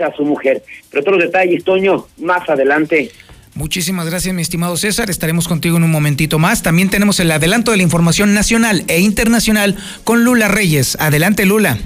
[0.00, 0.62] a su mujer.
[0.90, 3.10] Pero todos los detalles, Toño, más adelante.
[3.54, 5.10] Muchísimas gracias, mi estimado César.
[5.10, 6.62] Estaremos contigo en un momentito más.
[6.62, 10.96] También tenemos el adelanto de la información nacional e internacional con Lula Reyes.
[11.00, 11.76] Adelante, Lula.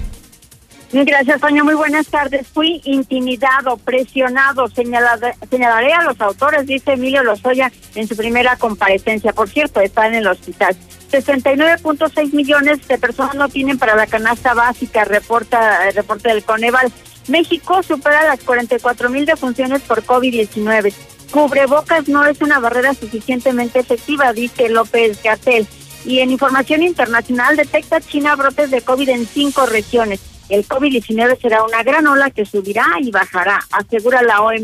[0.93, 1.65] Gracias, Toño.
[1.65, 2.47] Muy buenas tardes.
[2.47, 4.69] Fui intimidado, presionado.
[4.69, 9.33] señalaré a los autores, dice Emilio Lozoya en su primera comparecencia.
[9.33, 10.73] Por cierto, está en el hospital.
[11.11, 16.93] 69.6 millones de personas no tienen para la canasta básica, reporta el reporte del Coneval.
[17.27, 20.93] México supera las 44 mil defunciones por COVID-19.
[21.31, 25.67] Cubrebocas no es una barrera suficientemente efectiva, dice López Gatel.
[26.05, 30.21] Y en información internacional detecta China brotes de COVID en cinco regiones.
[30.49, 34.63] El COVID-19 será una gran ola que subirá y bajará, asegura la OMS.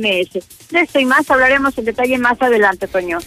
[0.72, 3.20] De esto y más hablaremos en detalle más adelante, Toño.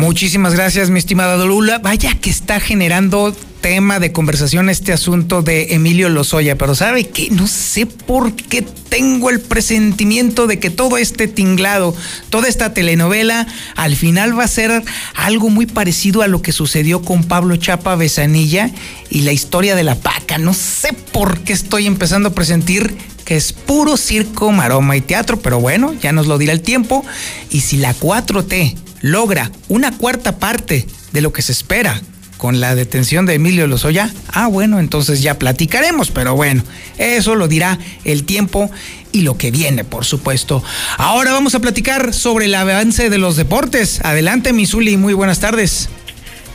[0.00, 1.78] Muchísimas gracias, mi estimada Lula.
[1.78, 7.28] Vaya que está generando tema de conversación este asunto de Emilio Lozoya, pero sabe que
[7.30, 11.94] no sé por qué tengo el presentimiento de que todo este tinglado,
[12.30, 14.82] toda esta telenovela, al final va a ser
[15.14, 18.70] algo muy parecido a lo que sucedió con Pablo Chapa Besanilla
[19.10, 20.38] y la historia de la paca.
[20.38, 25.38] No sé por qué estoy empezando a presentir que es puro circo, maroma y teatro,
[25.40, 27.04] pero bueno, ya nos lo dirá el tiempo.
[27.50, 32.00] Y si la 4T logra una cuarta parte de lo que se espera
[32.40, 36.62] con la detención de Emilio Lozoya, ah, bueno, entonces ya platicaremos, pero bueno,
[36.96, 38.70] eso lo dirá el tiempo
[39.12, 40.64] y lo que viene, por supuesto.
[40.96, 44.02] Ahora vamos a platicar sobre el avance de los deportes.
[44.06, 45.90] Adelante, Misuli, muy buenas tardes.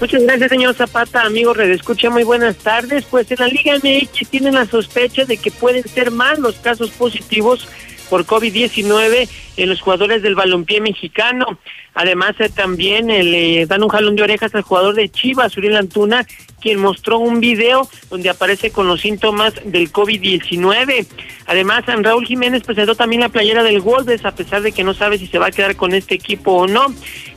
[0.02, 1.22] Muchas gracias, señor Zapata.
[1.22, 3.06] Amigo Redescucha, muy buenas tardes.
[3.06, 6.90] Pues en la Liga MX tienen la sospecha de que pueden ser más los casos
[6.90, 7.68] positivos
[8.09, 11.59] por COVID-19 en los jugadores del balompié mexicano.
[11.94, 15.78] Además, eh, también eh, le dan un jalón de orejas al jugador de Chivas, Uriel
[15.78, 16.25] Antuna,
[16.62, 21.06] quien mostró un video donde aparece con los síntomas del COVID-19.
[21.45, 25.17] Además, Raúl Jiménez presentó también la playera del Wolves, a pesar de que no sabe
[25.17, 26.88] si se va a quedar con este equipo o no.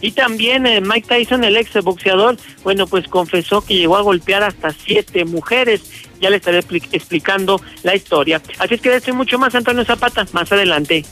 [0.00, 4.42] Y también eh, Mike Tyson, el ex boxeador, bueno, pues confesó que llegó a golpear
[4.42, 5.82] hasta siete mujeres
[6.20, 6.58] ya le estaré
[6.92, 8.42] explicando la historia.
[8.58, 11.04] Así es que estoy mucho más, Antonio Zapata, más adelante.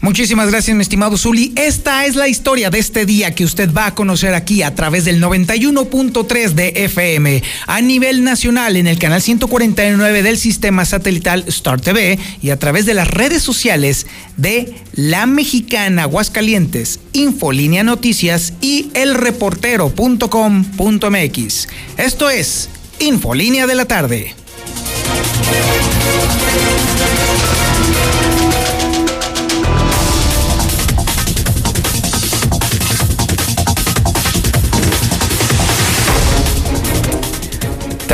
[0.00, 1.52] Muchísimas gracias, mi estimado Zuli.
[1.56, 5.04] Esta es la historia de este día que usted va a conocer aquí a través
[5.04, 11.80] del 91.3 de FM, a nivel nacional en el canal 149 del sistema satelital Star
[11.80, 14.06] TV y a través de las redes sociales
[14.38, 21.68] de La Mexicana Aguascalientes, Infolínea Noticias y elreportero.com.mx.
[21.98, 22.70] Esto es
[23.00, 24.34] Infolínea de la tarde.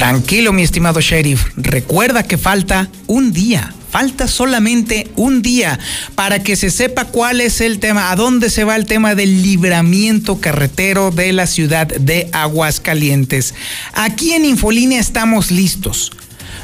[0.08, 1.48] Tranquilo, mi estimado sheriff.
[1.54, 3.74] Recuerda que falta un día.
[3.90, 5.78] Falta solamente un día
[6.14, 9.42] para que se sepa cuál es el tema, a dónde se va el tema del
[9.42, 13.54] libramiento carretero de la ciudad de Aguascalientes.
[13.92, 16.10] Aquí en Infolínea estamos listos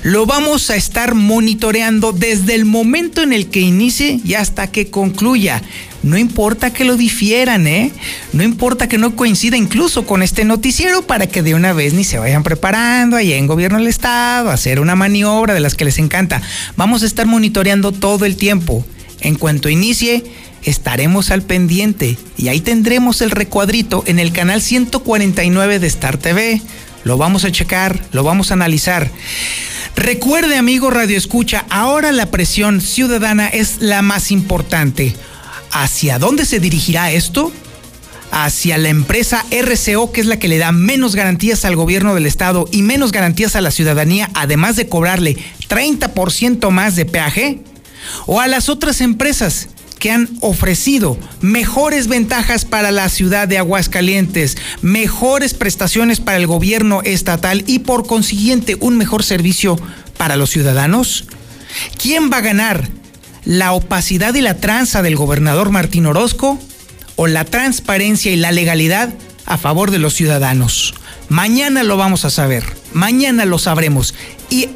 [0.04, 4.90] lo vamos a estar monitoreando desde el momento en el que inicie y hasta que
[4.90, 5.62] concluya.
[6.04, 7.90] No importa que lo difieran, ¿eh?
[8.34, 12.04] No importa que no coincida incluso con este noticiero para que de una vez ni
[12.04, 15.86] se vayan preparando allá en gobierno del estado, a hacer una maniobra de las que
[15.86, 16.42] les encanta.
[16.76, 18.84] Vamos a estar monitoreando todo el tiempo.
[19.22, 20.24] En cuanto inicie,
[20.62, 26.60] estaremos al pendiente y ahí tendremos el recuadrito en el canal 149 de Star TV.
[27.04, 29.10] Lo vamos a checar, lo vamos a analizar.
[29.96, 35.14] Recuerde, amigo Radio Escucha, ahora la presión ciudadana es la más importante.
[35.70, 37.52] ¿Hacia dónde se dirigirá esto?
[38.36, 42.26] hacia la empresa RCO, que es la que le da menos garantías al gobierno del
[42.26, 45.36] estado y menos garantías a la ciudadanía, además de cobrarle
[45.68, 47.60] 30% más de peaje,
[48.26, 49.68] o a las otras empresas
[50.00, 57.02] que han ofrecido mejores ventajas para la ciudad de Aguascalientes, mejores prestaciones para el gobierno
[57.02, 59.78] estatal y por consiguiente un mejor servicio
[60.18, 61.26] para los ciudadanos?
[62.02, 62.88] ¿Quién va a ganar?
[63.44, 66.58] ¿La opacidad y la tranza del gobernador Martín Orozco
[67.16, 69.12] o la transparencia y la legalidad
[69.44, 70.94] a favor de los ciudadanos?
[71.28, 74.14] Mañana lo vamos a saber, mañana lo sabremos
[74.48, 74.68] y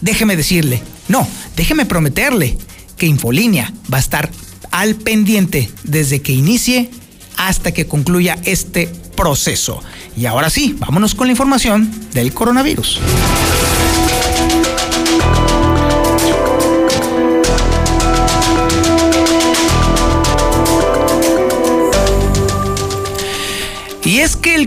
[0.00, 2.58] déjeme decirle, no, déjeme prometerle
[2.96, 4.30] que Infolínea va a estar
[4.72, 6.90] al pendiente desde que inicie
[7.36, 9.80] hasta que concluya este proceso.
[10.16, 13.00] Y ahora sí, vámonos con la información del coronavirus.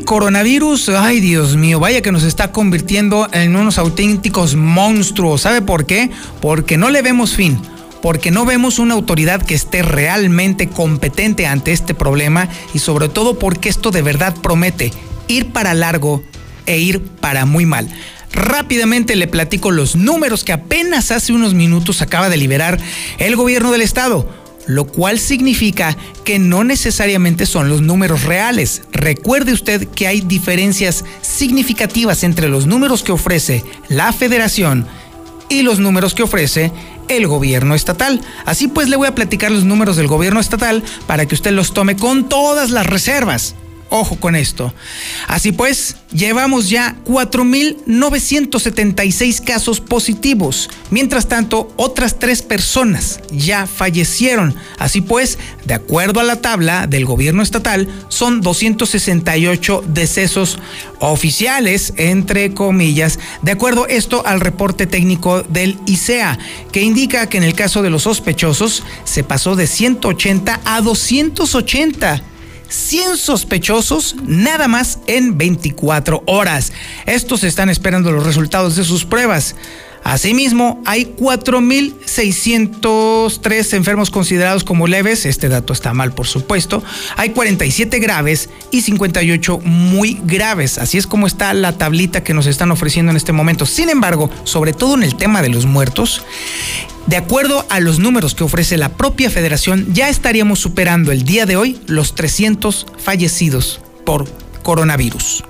[0.01, 5.41] Coronavirus, ay Dios mío, vaya que nos está convirtiendo en unos auténticos monstruos.
[5.41, 6.09] ¿Sabe por qué?
[6.41, 7.59] Porque no le vemos fin
[8.01, 13.37] porque no vemos una autoridad que esté realmente competente ante este problema y sobre todo
[13.37, 14.91] porque esto de verdad promete
[15.27, 16.23] ir para largo
[16.65, 17.87] e ir para muy mal.
[18.33, 22.79] Rápidamente le platico los números que apenas hace unos minutos acaba de liberar
[23.17, 24.27] el gobierno del estado,
[24.67, 28.83] lo cual significa que no necesariamente son los números reales.
[28.91, 34.87] Recuerde usted que hay diferencias significativas entre los números que ofrece la federación
[35.49, 36.71] y los números que ofrece
[37.07, 38.21] el gobierno estatal.
[38.45, 41.73] Así pues le voy a platicar los números del gobierno estatal para que usted los
[41.73, 43.55] tome con todas las reservas.
[43.93, 44.73] Ojo con esto.
[45.27, 50.69] Así pues, llevamos ya 4.976 casos positivos.
[50.91, 54.55] Mientras tanto, otras tres personas ya fallecieron.
[54.79, 60.57] Así pues, de acuerdo a la tabla del gobierno estatal, son 268 decesos
[60.99, 66.39] oficiales, entre comillas, de acuerdo esto al reporte técnico del ICEA,
[66.71, 72.30] que indica que en el caso de los sospechosos se pasó de 180 a 280
[72.71, 76.71] 100 sospechosos nada más en 24 horas.
[77.05, 79.55] Estos están esperando los resultados de sus pruebas.
[80.03, 86.83] Asimismo, hay 4.603 enfermos considerados como leves, este dato está mal por supuesto,
[87.17, 92.47] hay 47 graves y 58 muy graves, así es como está la tablita que nos
[92.47, 93.67] están ofreciendo en este momento.
[93.67, 96.23] Sin embargo, sobre todo en el tema de los muertos,
[97.07, 101.45] de acuerdo a los números que ofrece la propia federación, ya estaríamos superando el día
[101.45, 104.29] de hoy los 300 fallecidos por
[104.63, 105.43] coronavirus.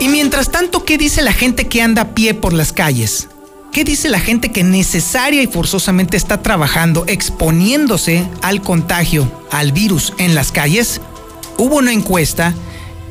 [0.00, 3.28] Y mientras tanto, ¿qué dice la gente que anda a pie por las calles?
[3.72, 10.12] ¿Qué dice la gente que necesaria y forzosamente está trabajando, exponiéndose al contagio, al virus
[10.18, 11.00] en las calles?
[11.56, 12.54] Hubo una encuesta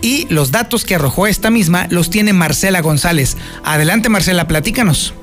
[0.01, 3.37] y los datos que arrojó esta misma los tiene Marcela González.
[3.63, 5.13] Adelante Marcela, platícanos.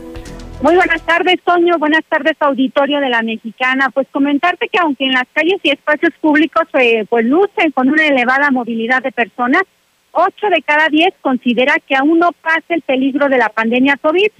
[0.60, 1.78] Muy buenas tardes, Toño.
[1.78, 3.90] Buenas tardes, auditorio de la Mexicana.
[3.94, 8.06] Pues comentarte que aunque en las calles y espacios públicos eh, pues lucen con una
[8.06, 9.62] elevada movilidad de personas,
[10.10, 14.30] ocho de cada diez considera que aún no pasa el peligro de la pandemia COVID.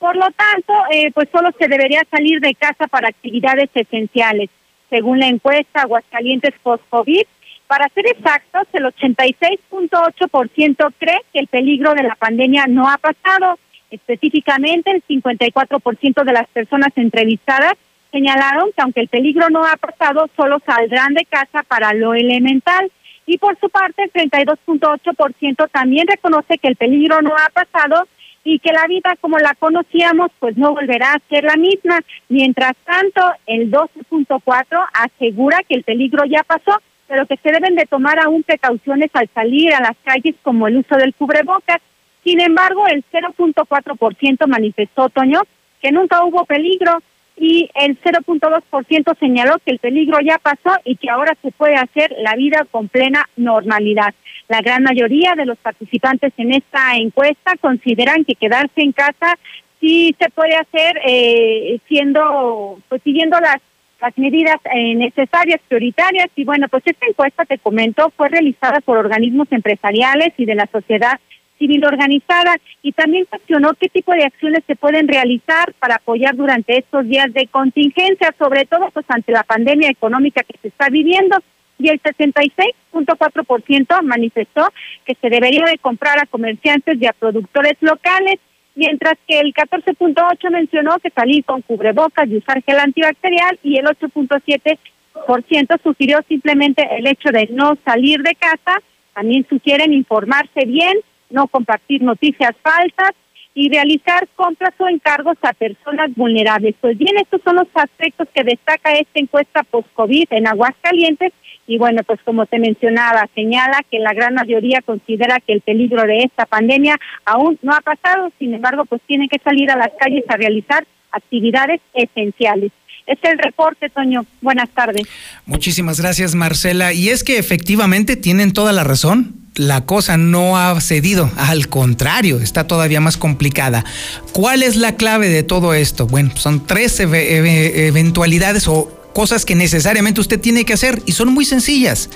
[0.00, 4.50] Por lo tanto, eh, pues solo se debería salir de casa para actividades esenciales.
[4.90, 7.22] Según la encuesta Aguascalientes Post-COVID,
[7.68, 13.58] para ser exactos, el 86.8% cree que el peligro de la pandemia no ha pasado.
[13.90, 17.74] Específicamente, el 54% de las personas entrevistadas
[18.10, 22.90] señalaron que aunque el peligro no ha pasado, solo saldrán de casa para lo elemental.
[23.26, 28.08] Y por su parte, el 32.8% también reconoce que el peligro no ha pasado
[28.44, 32.00] y que la vida como la conocíamos pues no volverá a ser la misma.
[32.30, 37.86] Mientras tanto, el 12.4 asegura que el peligro ya pasó pero que se deben de
[37.86, 41.78] tomar aún precauciones al salir a las calles como el uso del cubrebocas.
[42.22, 45.40] Sin embargo, el 0.4% manifestó, Toño,
[45.80, 47.02] que nunca hubo peligro
[47.36, 52.14] y el 0.2% señaló que el peligro ya pasó y que ahora se puede hacer
[52.18, 54.14] la vida con plena normalidad.
[54.48, 59.38] La gran mayoría de los participantes en esta encuesta consideran que quedarse en casa
[59.80, 63.60] sí se puede hacer eh, siendo, pues siguiendo las
[64.00, 66.28] las medidas eh, necesarias, prioritarias.
[66.36, 70.68] Y bueno, pues esta encuesta, te comento, fue realizada por organismos empresariales y de la
[70.70, 71.18] sociedad
[71.58, 76.78] civil organizada y también cuestionó qué tipo de acciones se pueden realizar para apoyar durante
[76.78, 81.36] estos días de contingencia, sobre todo pues ante la pandemia económica que se está viviendo.
[81.80, 84.72] Y el 66.4% manifestó
[85.04, 88.40] que se debería de comprar a comerciantes y a productores locales
[88.78, 93.86] mientras que el 14.8 mencionó que salir con cubrebocas y usar gel antibacterial y el
[93.86, 98.80] 8.7% sugirió simplemente el hecho de no salir de casa.
[99.14, 100.96] También sugieren informarse bien,
[101.28, 103.14] no compartir noticias falsas
[103.52, 106.76] y realizar compras o encargos a personas vulnerables.
[106.80, 111.32] Pues bien, estos son los aspectos que destaca esta encuesta post-COVID en Aguascalientes
[111.68, 116.02] y bueno, pues como te mencionaba, señala que la gran mayoría considera que el peligro
[116.02, 116.96] de esta pandemia
[117.26, 120.86] aún no ha pasado, sin embargo, pues tiene que salir a las calles a realizar
[121.12, 122.72] actividades esenciales.
[123.06, 124.24] Es el reporte, Toño.
[124.40, 125.06] Buenas tardes.
[125.44, 126.94] Muchísimas gracias, Marcela.
[126.94, 129.34] Y es que efectivamente tienen toda la razón.
[129.54, 133.84] La cosa no ha cedido, al contrario, está todavía más complicada.
[134.32, 136.06] ¿Cuál es la clave de todo esto?
[136.06, 141.44] Bueno, son tres eventualidades o cosas que necesariamente usted tiene que hacer y son muy
[141.44, 142.10] sencillas.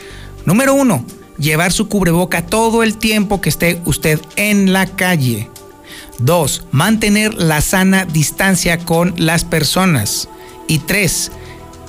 [0.45, 1.05] Número uno,
[1.39, 5.49] llevar su cubreboca todo el tiempo que esté usted en la calle.
[6.19, 10.29] Dos, mantener la sana distancia con las personas.
[10.69, 11.33] Y tres,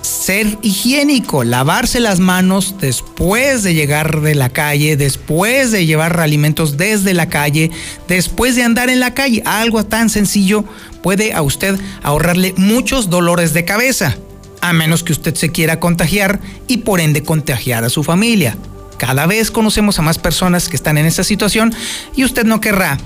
[0.02, 6.78] ser higiénico, lavarse las manos después de llegar de la calle, después de llevar alimentos
[6.78, 7.72] desde la calle,
[8.08, 9.42] después de andar en la calle.
[9.46, 10.66] Algo tan sencillo
[11.02, 14.18] puede a usted ahorrarle muchos dolores de cabeza,
[14.64, 16.40] a menos que usted se quiera contagiar
[16.70, 18.58] y por ende contagiar a su familia.
[18.98, 21.74] Cada vez conocemos a más personas que están en esa situación
[22.16, 22.98] y usted no querrá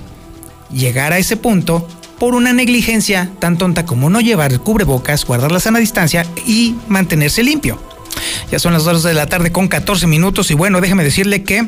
[0.72, 1.88] llegar a ese punto
[2.20, 6.76] por una negligencia tan tonta como no llevar el cubrebocas, guardar la sana distancia y
[6.88, 7.82] mantenerse limpio.
[8.52, 11.68] Ya son las 2 de la tarde con 14 minutos y bueno, déjeme decirle que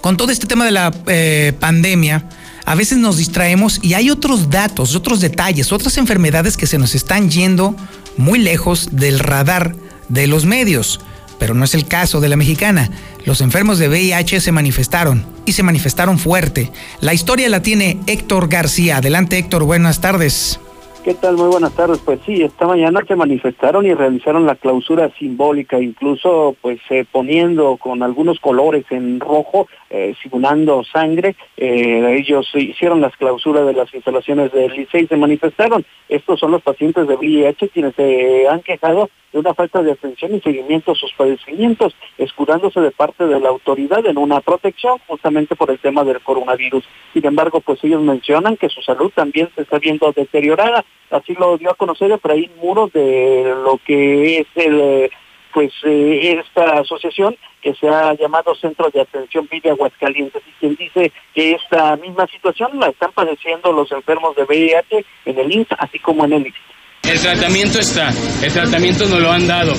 [0.00, 2.28] con todo este tema de la eh, pandemia,
[2.68, 6.94] a veces nos distraemos y hay otros datos, otros detalles, otras enfermedades que se nos
[6.94, 7.74] están yendo
[8.18, 9.74] muy lejos del radar
[10.10, 11.00] de los medios.
[11.38, 12.90] Pero no es el caso de la mexicana.
[13.24, 16.70] Los enfermos de VIH se manifestaron y se manifestaron fuerte.
[17.00, 18.98] La historia la tiene Héctor García.
[18.98, 20.60] Adelante Héctor, buenas tardes.
[21.08, 21.38] ¿Qué tal?
[21.38, 22.00] Muy buenas tardes.
[22.04, 27.78] Pues sí, esta mañana se manifestaron y realizaron la clausura simbólica, incluso pues eh, poniendo
[27.78, 31.34] con algunos colores en rojo, eh, simulando sangre.
[31.56, 35.82] Eh, ellos hicieron las clausuras de las instalaciones del liceo y se manifestaron.
[36.10, 40.34] Estos son los pacientes de VIH quienes se han quejado de una falta de atención
[40.34, 45.56] y seguimiento a sus padecimientos, escudándose de parte de la autoridad en una protección justamente
[45.56, 46.84] por el tema del coronavirus.
[47.12, 50.84] Sin embargo, pues ellos mencionan que su salud también se está viendo deteriorada.
[51.10, 55.10] Así lo dio a conocer Efraín Muros de lo que es el
[55.52, 60.76] pues eh, esta asociación que se ha llamado Centro de Atención Vida Aguascalientes y quien
[60.76, 65.68] dice que esta misma situación la están padeciendo los enfermos de VIH en el INSS
[65.78, 66.67] así como en el INSS.
[67.08, 68.12] El tratamiento está,
[68.42, 69.72] el tratamiento nos lo han dado.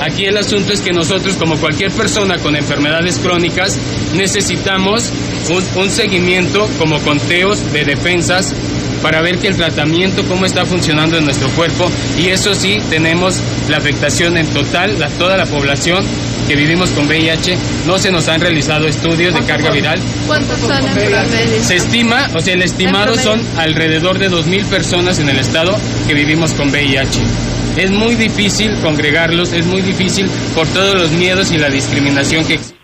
[0.00, 3.76] Aquí el asunto es que nosotros, como cualquier persona con enfermedades crónicas,
[4.14, 5.10] necesitamos
[5.50, 8.54] un, un seguimiento como conteos de defensas
[9.06, 13.40] para ver que el tratamiento, cómo está funcionando en nuestro cuerpo y eso sí, tenemos
[13.68, 16.04] la afectación en total, la, toda la población
[16.48, 20.00] que vivimos con VIH, no se nos han realizado estudios de carga viral.
[20.26, 25.28] ¿Cuántos son en Se estima, o sea, el estimado son alrededor de 2.000 personas en
[25.28, 27.20] el estado que vivimos con VIH.
[27.76, 32.54] Es muy difícil congregarlos, es muy difícil por todos los miedos y la discriminación que
[32.54, 32.75] existe.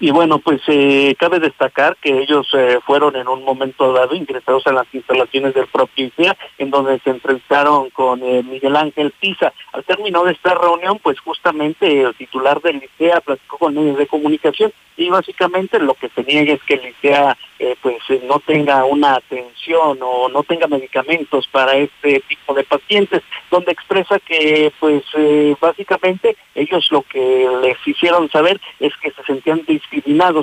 [0.00, 4.64] Y bueno, pues eh, cabe destacar que ellos eh, fueron en un momento dado ingresados
[4.68, 9.52] a las instalaciones del propio ICEA, en donde se enfrentaron con eh, Miguel Ángel Pisa.
[9.72, 14.06] Al término de esta reunión, pues justamente el titular del ICEA platicó con medios de
[14.06, 17.36] comunicación y básicamente lo que se niega es que el ICEA
[17.82, 23.72] pues no tenga una atención o no tenga medicamentos para este tipo de pacientes, donde
[23.72, 25.04] expresa que pues
[25.60, 29.87] básicamente ellos lo que les hicieron saber es que se sentían discriminados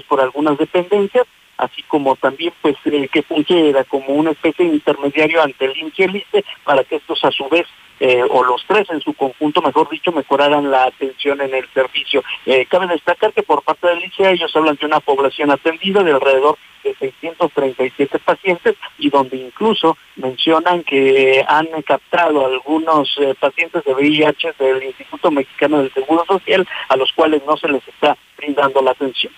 [0.07, 1.25] por algunas dependencias,
[1.57, 6.43] así como también pues eh, que fungiera como una especie de intermediario ante el INSS
[6.63, 7.65] para que estos a su vez
[7.99, 12.23] eh, o los tres en su conjunto, mejor dicho, mejoraran la atención en el servicio.
[12.45, 16.11] Eh, cabe destacar que por parte del ICEA ellos hablan de una población atendida de
[16.11, 24.53] alrededor de 637 pacientes y donde incluso mencionan que han captado algunos pacientes de VIH
[24.59, 28.91] del Instituto Mexicano del Seguro Social a los cuales no se les está brindando la
[28.91, 29.33] atención.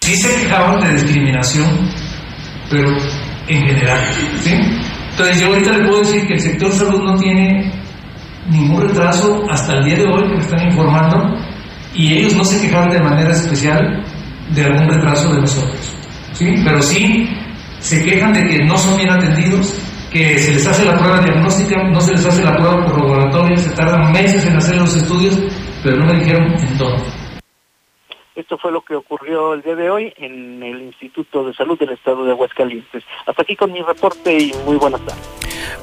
[0.00, 1.88] Sí se quejaban de discriminación,
[2.70, 2.88] pero
[3.48, 4.00] en general,
[4.40, 4.52] ¿sí?
[5.10, 7.70] Entonces yo ahorita le puedo decir que el sector salud no tiene
[8.48, 11.36] ningún retraso hasta el día de hoy que me están informando
[11.94, 14.04] y ellos no se quejaron de manera especial
[14.50, 15.94] de algún retraso de nosotros,
[16.32, 16.46] ¿sí?
[16.64, 17.28] Pero sí
[17.78, 19.74] se quejan de que no son bien atendidos,
[20.10, 23.70] que se les hace la prueba diagnóstica, no se les hace la prueba corroboratoria, se
[23.70, 25.38] tardan meses en hacer los estudios,
[25.82, 27.21] pero no me dijeron en dónde.
[28.34, 31.90] Esto fue lo que ocurrió el día de hoy en el Instituto de Salud del
[31.90, 33.04] Estado de Aguascalientes.
[33.26, 35.22] Hasta aquí con mi reporte y muy buenas tardes.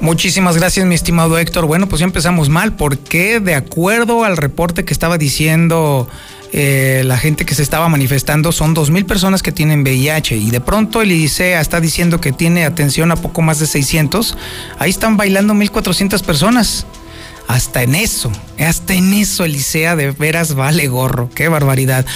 [0.00, 1.66] Muchísimas gracias, mi estimado Héctor.
[1.66, 6.08] Bueno, pues ya empezamos mal, porque de acuerdo al reporte que estaba diciendo
[6.52, 10.50] eh, la gente que se estaba manifestando, son dos mil personas que tienen VIH y
[10.50, 14.36] de pronto el ICEA está diciendo que tiene atención a poco más de 600.
[14.78, 16.86] Ahí están bailando 1.400 personas.
[17.48, 21.28] Hasta en eso, hasta en eso, Elisea, de veras vale gorro.
[21.34, 22.06] Qué barbaridad.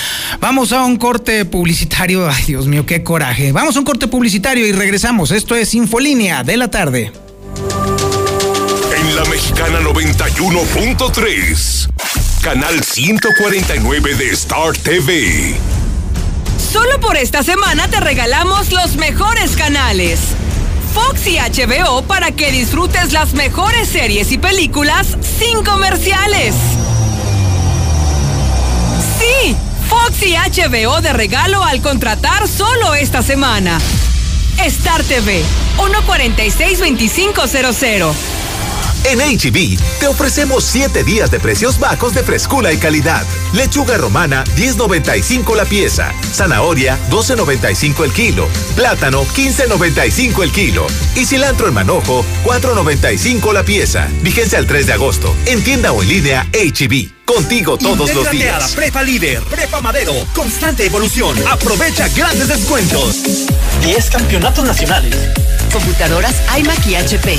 [0.40, 2.28] Vamos a un corte publicitario.
[2.28, 3.52] Ay, Dios mío, qué coraje.
[3.52, 5.32] Vamos a un corte publicitario y regresamos.
[5.32, 7.12] Esto es Infolínea de la tarde.
[8.96, 11.88] En la mexicana 91.3,
[12.42, 15.54] canal 149 de Star TV.
[16.72, 20.20] Solo por esta semana te regalamos los mejores canales.
[20.94, 26.54] Fox y HBO para que disfrutes las mejores series y películas sin comerciales.
[29.18, 29.56] Sí,
[29.88, 33.80] Fox y HBO de regalo al contratar solo esta semana.
[34.58, 35.42] Star TV
[35.76, 38.33] 146-2500.
[39.04, 43.24] En HB, te ofrecemos 7 días de precios bajos de frescura y calidad.
[43.52, 46.12] Lechuga romana, 10.95 la pieza.
[46.32, 48.48] Zanahoria, 12.95 el kilo.
[48.74, 50.86] Plátano, 15.95 el kilo.
[51.14, 54.08] Y cilantro en manojo, 4.95 la pieza.
[54.22, 55.34] Vigencia al 3 de agosto.
[55.46, 57.24] En tienda o en línea HB.
[57.26, 58.54] Contigo todos los días.
[58.54, 61.36] a la Prepa Líder, Prepa Madero, constante evolución.
[61.50, 63.22] Aprovecha grandes descuentos.
[63.82, 65.16] 10 campeonatos nacionales.
[65.72, 67.38] Computadoras iMac y HP.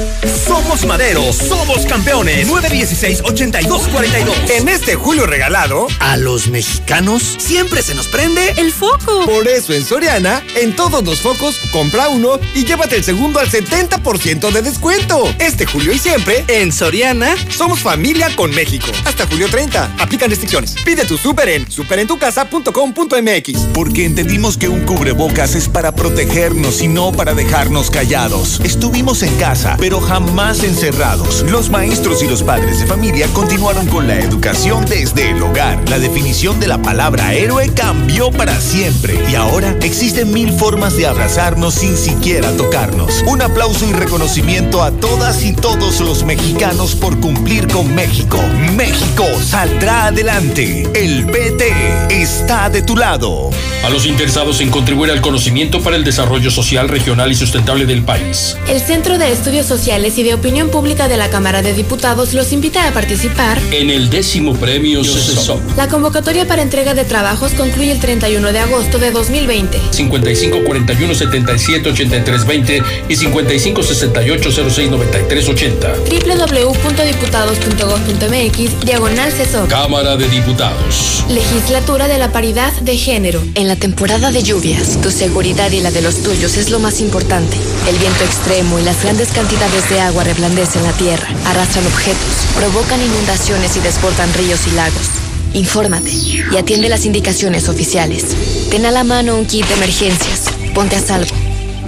[0.47, 2.47] Somos Madero, somos campeones.
[2.49, 4.49] 916-8242.
[4.57, 9.25] En este julio regalado, a los mexicanos siempre se nos prende el foco.
[9.25, 13.51] Por eso en Soriana, en todos los focos, compra uno y llévate el segundo al
[13.51, 15.31] 70% de descuento.
[15.37, 18.87] Este julio y siempre, en Soriana, somos familia con México.
[19.05, 19.95] Hasta julio 30.
[19.99, 20.73] Aplican restricciones.
[20.83, 23.59] Pide tu súper en superentucasa.com.mx.
[23.73, 28.59] Porque entendimos que un cubrebocas es para protegernos y no para dejarnos callados.
[28.63, 31.43] Estuvimos en casa, pero jamás encerrados.
[31.49, 35.77] Los maestros y los padres de familia continuaron con la educación desde el hogar.
[35.89, 41.05] La definición de la palabra héroe cambió para siempre y ahora existen mil formas de
[41.05, 43.23] abrazarnos sin siquiera tocarnos.
[43.27, 48.39] Un aplauso y reconocimiento a todas y todos los mexicanos por cumplir con México.
[48.75, 50.89] México saldrá adelante.
[50.93, 51.73] El PT
[52.09, 53.49] está de tu lado.
[53.83, 58.03] A los interesados en contribuir al conocimiento para el desarrollo social, regional y sustentable del
[58.03, 58.55] país.
[58.67, 62.51] El Centro de Estudios Sociales y de Opinión Pública de la Cámara de Diputados los
[62.51, 65.59] invita a participar en el décimo premio CESOP.
[65.75, 69.79] La convocatoria para entrega de trabajos concluye el 31 de agosto de 2020.
[69.89, 75.93] 55 41 77 83 20 y 55 68 06 93 80.
[75.93, 79.67] www.diputados.gov.mx Diagonal CESOP.
[79.69, 81.25] Cámara de Diputados.
[81.29, 83.41] Legislatura de la Paridad de Género.
[83.55, 87.01] En la temporada de lluvias, tu seguridad y la de los tuyos es lo más
[87.01, 87.57] importante.
[87.89, 93.01] El viento extremo y las grandes cantidades de agua reblandecen la tierra, arrastran objetos, provocan
[93.01, 95.07] inundaciones y desbordan ríos y lagos.
[95.53, 98.25] Infórmate y atiende las indicaciones oficiales.
[98.69, 100.43] Ten a la mano un kit de emergencias,
[100.75, 101.33] ponte a salvo.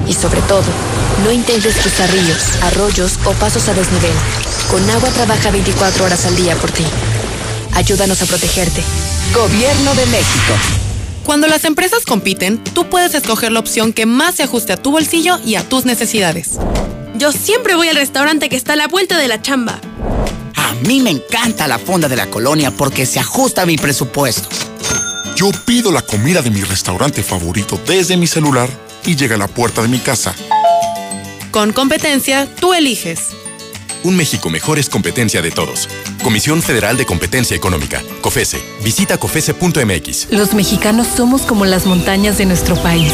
[0.08, 0.64] Y sobre todo,
[1.24, 4.12] no intentes cruzar ríos, arroyos o pasos a desnivel.
[4.72, 6.86] Con agua trabaja 24 horas al día por ti.
[7.74, 8.84] Ayúdanos a protegerte.
[9.34, 10.54] Gobierno de México.
[11.24, 14.92] Cuando las empresas compiten, tú puedes escoger la opción que más se ajuste a tu
[14.92, 16.60] bolsillo y a tus necesidades.
[17.24, 19.80] Yo siempre voy al restaurante que está a la vuelta de la chamba.
[20.58, 24.50] A mí me encanta la fonda de la colonia porque se ajusta a mi presupuesto.
[25.38, 28.68] Yo pido la comida de mi restaurante favorito desde mi celular
[29.06, 30.36] y llega a la puerta de mi casa.
[31.52, 33.30] Con competencia, tú eliges.
[34.04, 35.88] Un México mejor es competencia de todos.
[36.24, 38.62] Comisión Federal de Competencia Económica, COFESE.
[38.84, 40.28] Visita COFESE.mx.
[40.30, 43.14] Los mexicanos somos como las montañas de nuestro país.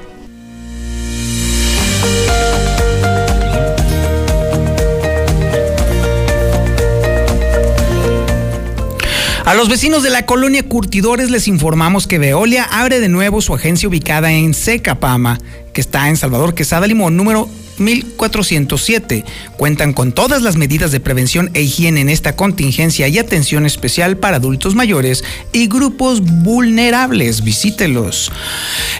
[9.43, 13.55] A los vecinos de la colonia Curtidores les informamos que Veolia abre de nuevo su
[13.55, 15.39] agencia ubicada en Secapama,
[15.73, 17.49] que está en Salvador Quesada Limón, número
[17.79, 19.25] 1407.
[19.57, 24.17] Cuentan con todas las medidas de prevención e higiene en esta contingencia y atención especial
[24.17, 27.43] para adultos mayores y grupos vulnerables.
[27.43, 28.31] Visítelos.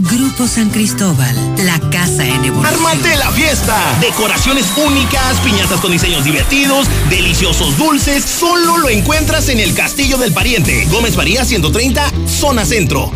[0.00, 1.34] Grupo San Cristóbal,
[1.64, 2.66] la casa en evolución.
[2.66, 3.76] ¡Ármate la fiesta!
[4.00, 10.32] Decoraciones únicas, piñatas con diseños divertidos, deliciosos dulces, solo lo encuentras en el Castillo del
[10.32, 10.86] Pariente.
[10.88, 13.10] Gómez María 130, zona centro.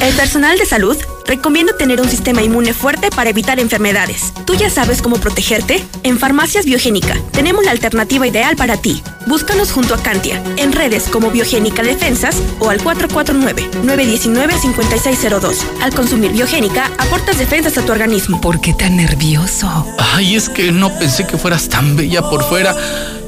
[0.00, 0.96] El personal de salud
[1.26, 4.32] recomienda tener un sistema inmune fuerte para evitar enfermedades.
[4.46, 5.84] ¿Tú ya sabes cómo protegerte?
[6.04, 9.02] En Farmacias Biogénica tenemos la alternativa ideal para ti.
[9.26, 15.56] Búscanos junto a Cantia, en redes como Biogénica Defensas o al 449-919-5602.
[15.82, 18.40] Al consumir Biogénica, aportas defensas a tu organismo.
[18.40, 19.68] ¿Por qué tan nervioso?
[19.98, 22.74] Ay, es que no pensé que fueras tan bella por fuera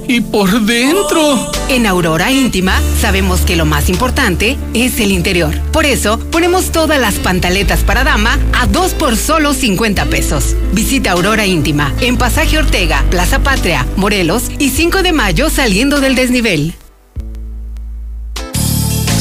[0.09, 1.51] y por dentro.
[1.69, 5.59] En Aurora Íntima sabemos que lo más importante es el interior.
[5.73, 10.57] Por eso ponemos todas las pantaletas para dama a dos por solo 50 pesos.
[10.73, 16.15] Visita Aurora Íntima en Pasaje Ortega, Plaza Patria, Morelos y 5 de mayo saliendo del
[16.15, 16.75] desnivel.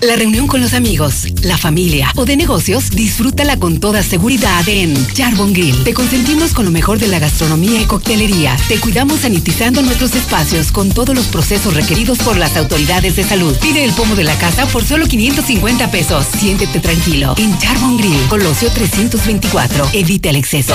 [0.00, 4.94] La reunión con los amigos, la familia o de negocios, disfrútala con toda seguridad en
[5.12, 5.82] Charbon Grill.
[5.82, 8.56] Te consentimos con lo mejor de la gastronomía y coctelería.
[8.68, 13.56] Te cuidamos sanitizando nuestros espacios con todos los procesos requeridos por las autoridades de salud.
[13.60, 16.26] Pide el pomo de la casa por solo 550 pesos.
[16.38, 19.90] Siéntete tranquilo en Charbon Grill, Colosio 324.
[19.94, 20.74] Evita el exceso.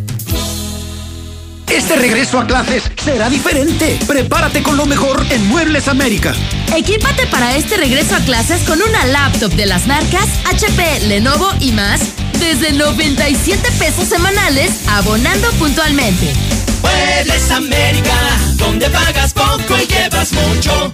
[1.71, 3.97] Este regreso a clases será diferente.
[4.05, 6.33] Prepárate con lo mejor en Muebles América.
[6.75, 11.71] Equípate para este regreso a clases con una laptop de las marcas HP, Lenovo y
[11.71, 12.01] más
[12.39, 16.33] desde 97 pesos semanales abonando puntualmente.
[16.81, 18.17] Muebles América,
[18.55, 20.93] donde pagas poco y llevas mucho.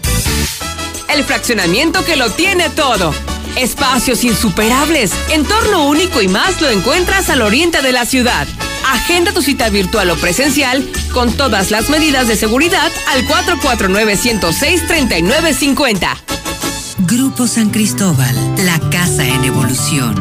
[1.09, 3.13] El fraccionamiento que lo tiene todo.
[3.57, 8.47] Espacios insuperables, entorno único y más lo encuentras al oriente de la ciudad.
[8.85, 16.07] Agenda tu cita virtual o presencial con todas las medidas de seguridad al 449-106-3950.
[16.99, 20.15] Grupo San Cristóbal, la casa en evolución.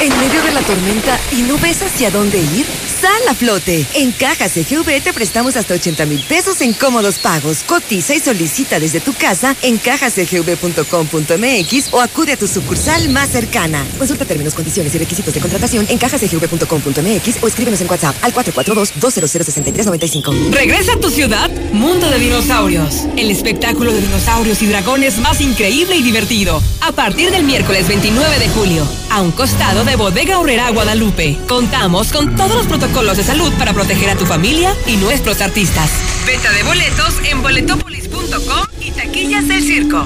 [0.00, 2.66] ¿En medio de la tormenta y no ves hacia dónde ir?
[3.00, 3.86] Sal a flote.
[3.94, 7.62] En Caja CGV te prestamos hasta 80 mil pesos en cómodos pagos.
[7.62, 13.86] Cotiza y solicita desde tu casa en cajacgv.com.mx o acude a tu sucursal más cercana.
[13.98, 20.50] Consulta términos, condiciones y requisitos de contratación en cajacgv.com.mx o escríbenos en WhatsApp al 442-200-6395.
[20.50, 23.04] Regresa a tu ciudad, Mundo de Dinosaurios.
[23.16, 26.60] El espectáculo de dinosaurios y dragones más increíble y divertido.
[26.80, 31.38] A partir del miércoles 29 de julio, a un costado de Bodega Horrera Guadalupe.
[31.46, 35.90] Contamos con todos los protocolos de salud para proteger a tu familia y nuestros artistas.
[36.26, 40.04] Venta de boletos en boletopolis.com y taquillas del circo.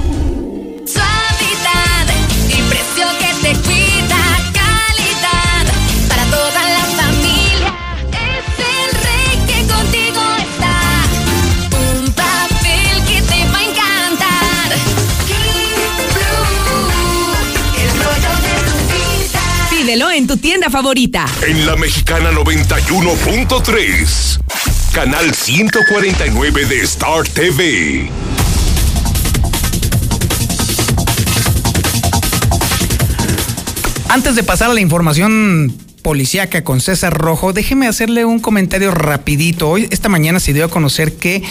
[0.85, 2.07] Suavidad
[2.49, 4.02] y precio que te cuida,
[20.11, 21.25] En tu tienda favorita.
[21.47, 24.39] En la mexicana 91.3.
[24.93, 28.11] Canal 149 de Star TV.
[34.07, 39.71] Antes de pasar a la información policíaca con César Rojo, déjeme hacerle un comentario rapidito.
[39.71, 41.41] Hoy, esta mañana se dio a conocer que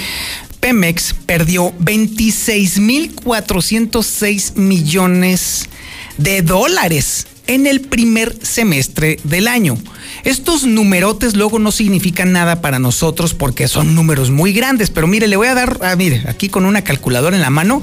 [0.60, 5.68] Pemex perdió 26.406 millones
[6.16, 9.76] de dólares en el primer semestre del año.
[10.24, 15.26] Estos numerotes luego no significan nada para nosotros porque son números muy grandes, pero mire,
[15.28, 17.82] le voy a dar, ah, mire, aquí con una calculadora en la mano,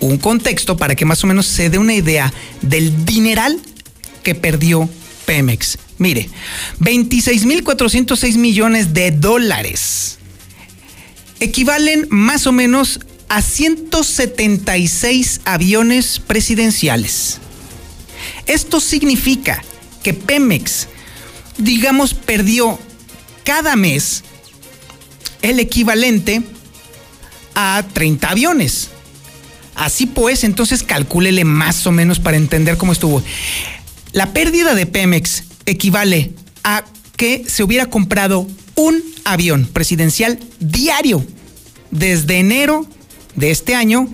[0.00, 3.60] un contexto para que más o menos se dé una idea del dineral
[4.22, 4.88] que perdió
[5.26, 5.78] Pemex.
[5.98, 6.28] Mire,
[6.80, 10.18] 26.406 millones de dólares
[11.40, 17.40] equivalen más o menos a 176 aviones presidenciales.
[18.46, 19.62] Esto significa
[20.02, 20.88] que Pemex,
[21.58, 22.78] digamos, perdió
[23.44, 24.24] cada mes
[25.42, 26.42] el equivalente
[27.54, 28.88] a 30 aviones.
[29.74, 33.22] Así pues, entonces calcúlele más o menos para entender cómo estuvo.
[34.12, 36.32] La pérdida de Pemex equivale
[36.64, 36.84] a
[37.16, 41.24] que se hubiera comprado un avión presidencial diario
[41.90, 42.86] desde enero
[43.34, 44.08] de este año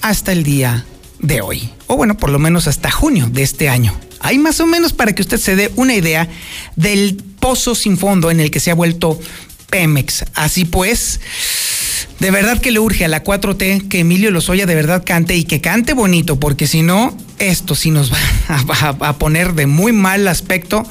[0.00, 0.84] hasta el día
[1.18, 1.75] de hoy.
[1.86, 3.98] O bueno, por lo menos hasta junio de este año.
[4.20, 6.28] Hay más o menos para que usted se dé una idea
[6.74, 9.20] del pozo sin fondo en el que se ha vuelto
[9.70, 10.24] Pemex.
[10.34, 11.20] Así pues,
[12.18, 15.44] de verdad que le urge a la 4T que Emilio Lozoya de verdad cante y
[15.44, 18.18] que cante bonito, porque si no, esto sí nos va
[18.48, 20.84] a, a poner de muy mal aspecto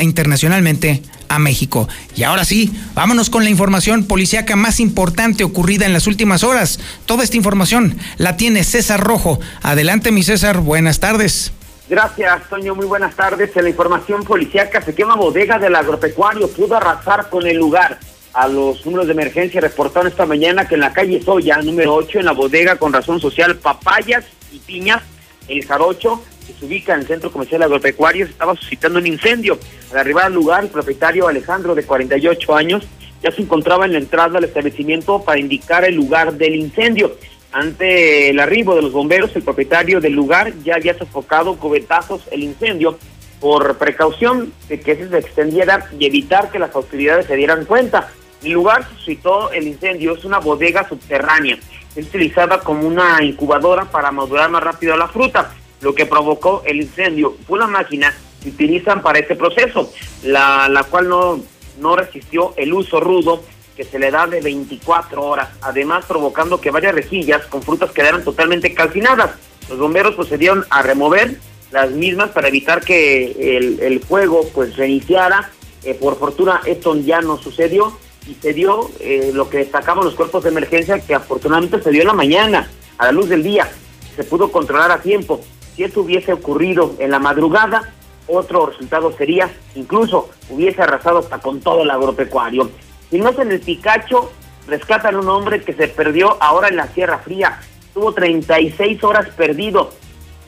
[0.00, 1.88] internacionalmente a México.
[2.14, 6.78] Y ahora sí, vámonos con la información policíaca más importante ocurrida en las últimas horas.
[7.06, 9.40] Toda esta información la tiene César Rojo.
[9.62, 11.52] Adelante, mi César, buenas tardes.
[11.88, 12.74] Gracias, Toño.
[12.74, 13.54] Muy buenas tardes.
[13.56, 16.48] En la información policíaca se quema bodega del agropecuario.
[16.48, 17.98] Pudo arrasar con el lugar.
[18.34, 22.20] A los números de emergencia reportaron esta mañana que en la calle Soya, número 8,
[22.20, 25.02] en la bodega con razón social Papayas y Piñas,
[25.48, 29.58] el Jarocho, que se ubica en el centro comercial agropecuario, se estaba suscitando un incendio.
[29.90, 32.86] Al arribar al lugar, el propietario Alejandro, de 48 años,
[33.22, 37.16] ya se encontraba en la entrada del establecimiento para indicar el lugar del incendio.
[37.52, 42.42] Ante el arribo de los bomberos, el propietario del lugar ya había sofocado cubetazos el
[42.42, 42.98] incendio
[43.40, 48.10] por precaución de que se extendiera y evitar que las autoridades se dieran cuenta.
[48.42, 51.58] El lugar suscitó el incendio, es una bodega subterránea,
[51.94, 55.52] es utilizada como una incubadora para madurar más rápido la fruta
[55.82, 59.92] lo que provocó el incendio fue una máquina que utilizan para este proceso,
[60.24, 61.40] la, la cual no,
[61.80, 63.42] no resistió el uso rudo
[63.76, 68.24] que se le da de 24 horas, además provocando que varias rejillas con frutas quedaran
[68.24, 69.32] totalmente calcinadas.
[69.68, 71.38] Los bomberos procedieron a remover
[71.70, 75.50] las mismas para evitar que el, el fuego pues reiniciara.
[75.84, 80.14] Eh, por fortuna esto ya no sucedió y se dio eh, lo que destacaban los
[80.14, 83.68] cuerpos de emergencia que afortunadamente se dio en la mañana, a la luz del día.
[84.14, 85.40] Se pudo controlar a tiempo.
[85.76, 87.92] Si esto hubiese ocurrido en la madrugada,
[88.26, 92.70] otro resultado sería, incluso hubiese arrasado hasta con todo el agropecuario.
[93.10, 94.30] Si no en el Picacho,
[94.66, 97.60] rescatan un hombre que se perdió ahora en la Sierra Fría.
[97.92, 99.92] Tuvo 36 horas perdido.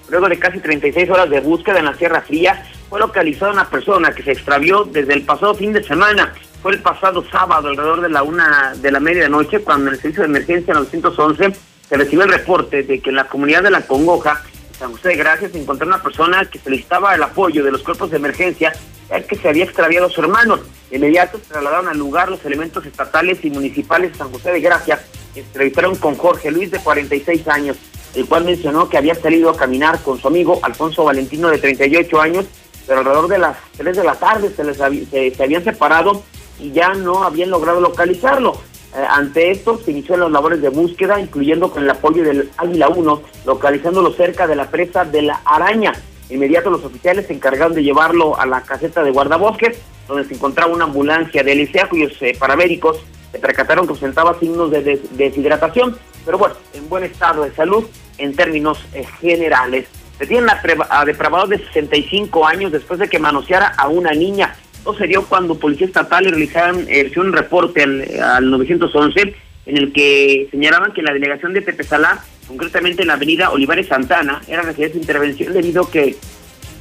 [0.08, 4.12] Luego de casi 36 horas de búsqueda en la Sierra Fría, fue localizada una persona
[4.12, 6.32] que se extravió desde el pasado fin de semana.
[6.62, 10.22] Fue el pasado sábado, alrededor de la una de la medianoche, cuando en el servicio
[10.22, 11.52] de emergencia 911
[11.88, 14.42] se recibió el reporte de que en la comunidad de La Congoja
[14.78, 18.10] San José de Gracias se encontró una persona que solicitaba el apoyo de los cuerpos
[18.10, 18.72] de emergencia,
[19.08, 20.58] ya que se había extraviado su hermano.
[20.90, 24.60] De inmediato se trasladaron al lugar los elementos estatales y municipales de San José de
[24.60, 27.76] Gracia, que entrevistaron con Jorge Luis de 46 años,
[28.14, 32.20] el cual mencionó que había salido a caminar con su amigo Alfonso Valentino de 38
[32.20, 32.46] años,
[32.86, 36.22] pero alrededor de las 3 de la tarde se, les se habían separado
[36.58, 38.60] y ya no habían logrado localizarlo.
[38.94, 42.88] Eh, ante esto se inició las labores de búsqueda, incluyendo con el apoyo del Águila
[42.88, 45.92] 1, localizándolo cerca de la presa de la Araña.
[46.30, 50.72] Inmediato los oficiales se encargaron de llevarlo a la caseta de guardabosques, donde se encontraba
[50.72, 52.98] una ambulancia de Elisea, cuyos eh, paramédicos
[53.32, 57.84] se percataron que presentaba signos de deshidratación, pero bueno, en buen estado de salud
[58.18, 59.88] en términos eh, generales.
[60.20, 64.54] Detienen a, a depravado de 65 años después de que manoseara a una niña.
[64.92, 69.34] Se dio cuando policía estatal realizaron eh, un reporte al, 911
[69.66, 74.42] en el que señalaban que la delegación de Tepezalá, concretamente en la avenida Olivares Santana,
[74.46, 76.16] era necesaria su intervención debido a que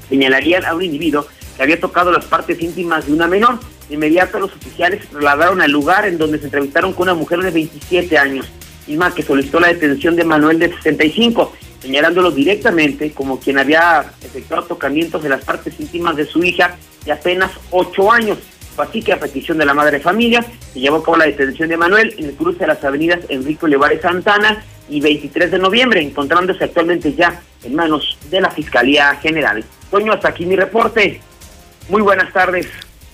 [0.09, 3.59] señalarían a un individuo que había tocado las partes íntimas de una menor.
[3.87, 7.51] De inmediato los oficiales trasladaron al lugar en donde se entrevistaron con una mujer de
[7.51, 8.51] 27 años,
[8.85, 14.65] misma que solicitó la detención de Manuel de 65, señalándolo directamente como quien había efectuado
[14.65, 18.37] tocamientos de las partes íntimas de su hija de apenas ocho años.
[18.77, 21.77] así que a petición de la madre familia se llevó a cabo la detención de
[21.77, 26.63] Manuel en el cruce de las avenidas Enrique Olivares Santana y 23 de noviembre, encontrándose
[26.63, 29.63] actualmente ya en manos de la Fiscalía General.
[29.89, 31.21] Toño, hasta aquí mi reporte.
[31.89, 32.67] Muy buenas tardes.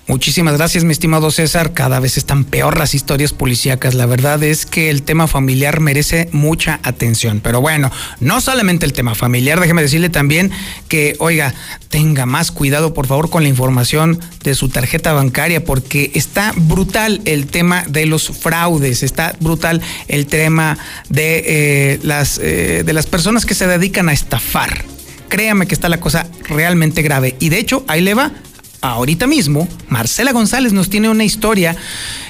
[0.10, 1.72] Muchísimas gracias, mi estimado César.
[1.74, 3.93] Cada vez están peor las historias policíacas.
[3.93, 7.41] La verdad es que el tema familiar merece mucha atención.
[7.43, 10.50] Pero bueno, no solamente el tema familiar, déjeme decirle también
[10.88, 11.54] que, oiga,
[11.89, 17.22] tenga más cuidado, por favor, con la información de su tarjeta bancaria, porque está brutal
[17.26, 23.06] el tema de los fraudes, está brutal el tema de, eh, las, eh, de las
[23.06, 24.86] personas que se dedican a estafar.
[25.28, 27.36] Créame que está la cosa realmente grave.
[27.39, 28.32] Y de hecho, ahí le va
[28.81, 31.75] ahorita mismo, Marcela González nos tiene una historia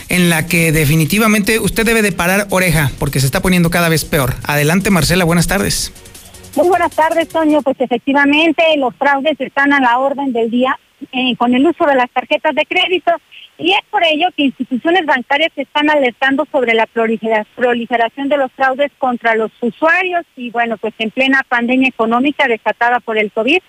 [0.10, 4.06] en la que definitivamente usted debe de parar oreja porque se está poniendo cada vez
[4.06, 4.36] peor.
[4.44, 5.94] Adelante Marcela, buenas tardes.
[6.56, 7.62] Muy buenas tardes, Toño.
[7.62, 10.78] Pues efectivamente los fraudes están a la orden del día
[11.12, 13.12] eh, con el uso de las tarjetas de crédito
[13.58, 18.92] y es por ello que instituciones bancarias están alertando sobre la proliferación de los fraudes
[18.98, 23.60] contra los usuarios y bueno, pues en plena pandemia económica desatada por el COVID,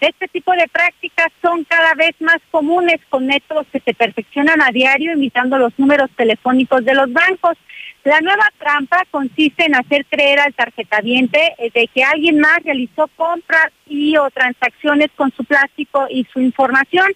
[0.00, 4.70] este tipo de prácticas son cada vez más comunes con métodos que se perfeccionan a
[4.70, 7.56] diario imitando los números telefónicos de los bancos.
[8.04, 13.08] La nueva trampa consiste en hacer creer al tarjetaviente eh, de que alguien más realizó
[13.16, 17.06] compras y o transacciones con su plástico y su información.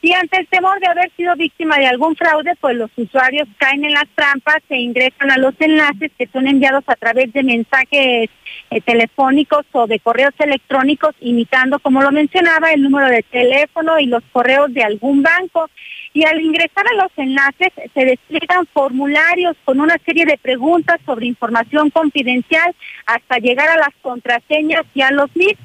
[0.00, 3.84] Y ante el temor de haber sido víctima de algún fraude, pues los usuarios caen
[3.84, 8.30] en las trampas e ingresan a los enlaces que son enviados a través de mensajes
[8.70, 14.06] eh, telefónicos o de correos electrónicos, imitando, como lo mencionaba, el número de teléfono y
[14.06, 15.68] los correos de algún banco
[16.12, 21.26] y al ingresar a los enlaces se despliegan formularios con una serie de preguntas sobre
[21.26, 22.74] información confidencial
[23.06, 25.58] hasta llegar a las contraseñas y a los NIP.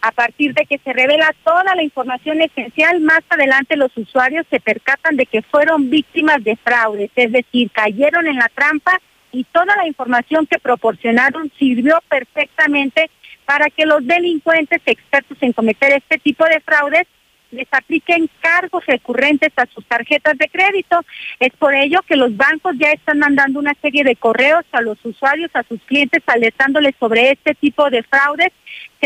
[0.00, 4.60] A partir de que se revela toda la información esencial, más adelante los usuarios se
[4.60, 9.00] percatan de que fueron víctimas de fraudes, es decir, cayeron en la trampa
[9.32, 13.10] y toda la información que proporcionaron sirvió perfectamente
[13.44, 17.06] para que los delincuentes expertos en cometer este tipo de fraudes
[17.50, 21.00] les apliquen cargos recurrentes a sus tarjetas de crédito.
[21.38, 25.02] Es por ello que los bancos ya están mandando una serie de correos a los
[25.04, 28.52] usuarios, a sus clientes, alertándoles sobre este tipo de fraudes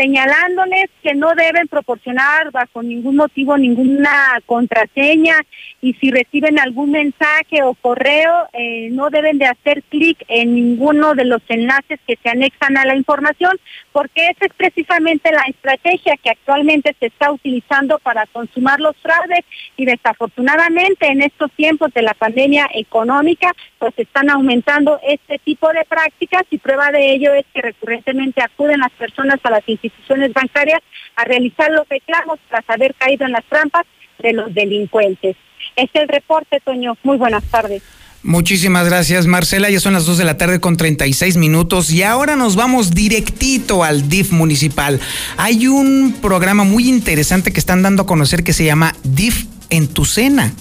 [0.01, 5.35] señalándoles que no deben proporcionar bajo ningún motivo ninguna contraseña
[5.79, 11.13] y si reciben algún mensaje o correo eh, no deben de hacer clic en ninguno
[11.13, 13.59] de los enlaces que se anexan a la información
[13.91, 19.45] porque esa es precisamente la estrategia que actualmente se está utilizando para consumar los fraudes
[19.77, 25.83] y desafortunadamente en estos tiempos de la pandemia económica pues están aumentando este tipo de
[25.89, 30.81] prácticas y prueba de ello es que recurrentemente acuden las personas a las instituciones bancarias
[31.15, 33.87] a realizar los reclamos tras haber caído en las trampas
[34.19, 35.35] de los delincuentes.
[35.75, 36.95] Este es el reporte, Toño.
[37.01, 37.81] Muy buenas tardes.
[38.21, 39.71] Muchísimas gracias, Marcela.
[39.71, 43.83] Ya son las 2 de la tarde con 36 minutos y ahora nos vamos directito
[43.83, 44.99] al DIF municipal.
[45.37, 49.87] Hay un programa muy interesante que están dando a conocer que se llama DIF en
[49.87, 50.53] tu cena.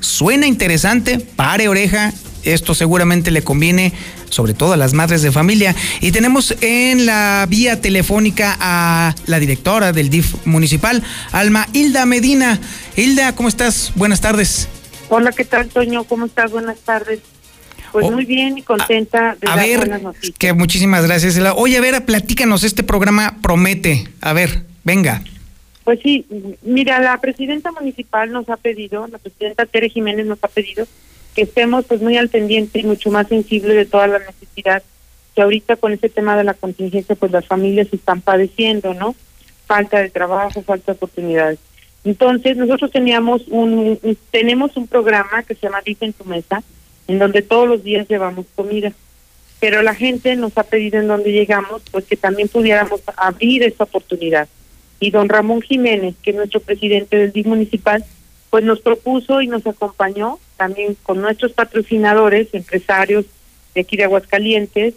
[0.00, 2.12] Suena interesante, pare oreja
[2.44, 3.92] esto seguramente le conviene
[4.28, 5.74] sobre todo a las madres de familia.
[6.00, 12.60] Y tenemos en la vía telefónica a la directora del DIF municipal, Alma Hilda Medina.
[12.96, 13.92] Hilda, ¿cómo estás?
[13.96, 14.68] Buenas tardes.
[15.08, 16.04] Hola, ¿qué tal, Toño?
[16.04, 16.50] ¿Cómo estás?
[16.52, 17.20] Buenas tardes.
[17.92, 20.36] Pues oh, muy bien y contenta de a ver, buenas noticias.
[20.38, 21.36] Que muchísimas gracias.
[21.56, 24.08] Oye, a ver, platícanos, este programa promete.
[24.20, 25.24] A ver, venga.
[25.82, 26.24] Pues sí,
[26.62, 30.86] mira, la presidenta municipal nos ha pedido, la presidenta Tere Jiménez nos ha pedido
[31.34, 34.82] que estemos pues muy al pendiente y mucho más sensible de toda la necesidad
[35.34, 39.14] que ahorita con este tema de la contingencia pues las familias están padeciendo, ¿no?
[39.66, 41.58] Falta de trabajo, falta de oportunidades.
[42.04, 43.98] Entonces nosotros teníamos un,
[44.30, 46.62] tenemos un programa que se llama Dice en tu mesa,
[47.06, 48.92] en donde todos los días llevamos comida.
[49.60, 53.84] Pero la gente nos ha pedido en donde llegamos pues que también pudiéramos abrir esa
[53.84, 54.48] oportunidad.
[54.98, 58.04] Y don Ramón Jiménez, que es nuestro presidente del DIC municipal,
[58.50, 63.24] pues nos propuso y nos acompañó también con nuestros patrocinadores, empresarios
[63.74, 64.94] de aquí de Aguascalientes,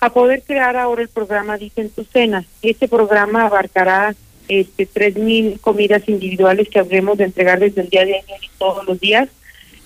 [0.00, 2.44] a poder crear ahora el programa Dice en tu cena.
[2.62, 4.14] Este programa abarcará
[4.48, 8.50] este tres mil comidas individuales que habremos de entregar desde el día de ayer y
[8.58, 9.28] todos los días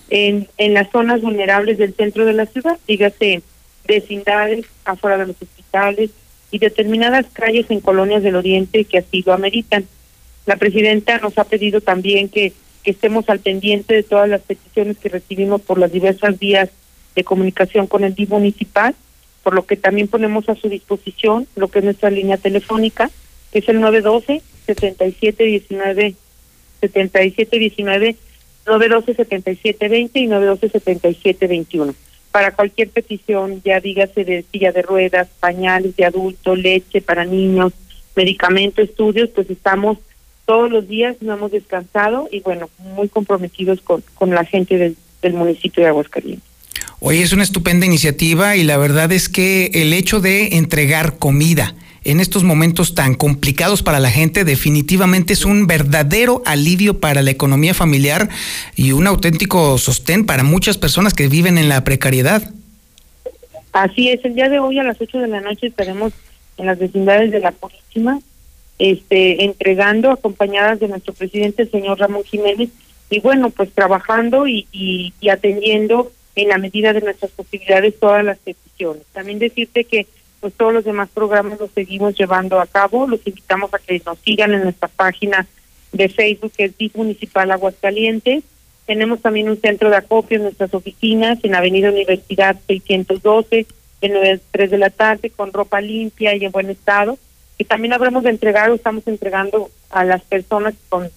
[0.09, 3.43] en, en las zonas vulnerables del centro de la ciudad, dígase
[3.87, 6.09] vecindades, afuera de los hospitales
[6.51, 9.85] y determinadas calles en colonias del oriente que así lo ameritan.
[10.45, 12.53] La presidenta nos ha pedido también que
[12.83, 16.69] que estemos al pendiente de todas las peticiones que recibimos por las diversas vías
[17.15, 18.95] de comunicación con el DIV municipal,
[19.43, 23.09] por lo que también ponemos a su disposición lo que es nuestra línea telefónica,
[23.51, 26.15] que es el 912 7719
[26.81, 28.15] 7719
[28.65, 31.95] 912 7720 y 912 7721
[32.31, 37.73] para cualquier petición, ya dígase de silla de ruedas, pañales de adulto, leche para niños,
[38.15, 39.97] medicamento, estudios, pues estamos
[40.49, 44.97] todos los días, no hemos descansado y bueno, muy comprometidos con, con la gente del,
[45.21, 46.43] del municipio de Aguascalientes.
[46.99, 51.75] Hoy es una estupenda iniciativa y la verdad es que el hecho de entregar comida
[52.03, 57.29] en estos momentos tan complicados para la gente definitivamente es un verdadero alivio para la
[57.29, 58.27] economía familiar
[58.75, 62.41] y un auténtico sostén para muchas personas que viven en la precariedad.
[63.71, 66.11] Así es, el día de hoy a las 8 de la noche estaremos
[66.57, 68.19] en las vecindades de la Purísima,
[68.79, 72.69] este, entregando, acompañadas de nuestro presidente, el señor Ramón Jiménez,
[73.09, 78.37] y bueno, pues trabajando y, y, atendiendo en la medida de nuestras posibilidades todas las
[78.37, 79.03] peticiones.
[79.13, 80.07] También decirte que
[80.39, 84.17] pues todos los demás programas los seguimos llevando a cabo, los invitamos a que nos
[84.19, 85.45] sigan en nuestra página
[85.91, 88.43] de Facebook que es DIF Municipal Aguascalientes.
[88.85, 93.65] Tenemos también un centro de acopio en nuestras oficinas en Avenida Universidad 612
[94.01, 97.17] de 9 a 3 de la tarde con ropa limpia y en buen estado.
[97.59, 101.11] Y también habremos de entregar o estamos entregando a las personas con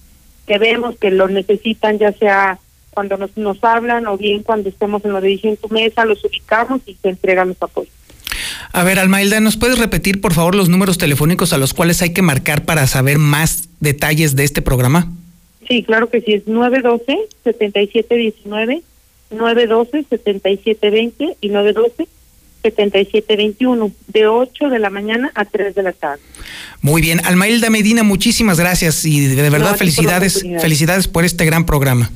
[0.47, 2.59] que vemos que lo necesitan, ya sea
[2.90, 6.05] cuando nos, nos hablan o bien cuando estemos en lo de Dije en tu mesa,
[6.05, 7.93] los ubicamos y se entregan los apoyos.
[8.72, 12.12] A ver, Almailda, ¿nos puedes repetir por favor los números telefónicos a los cuales hay
[12.12, 15.11] que marcar para saber más detalles de este programa?
[15.68, 18.82] Sí, claro que sí, es 912-7719,
[19.30, 21.49] 912-7720 y
[22.62, 26.22] 912-7721, de 8 de la mañana a 3 de la tarde.
[26.80, 31.24] Muy bien, Almailda Medina, muchísimas gracias y de verdad No, ti por felicidades, felicidades por
[31.24, 32.10] este gran programa.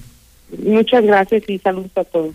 [0.64, 2.34] Muchas gracias y saludos a todos.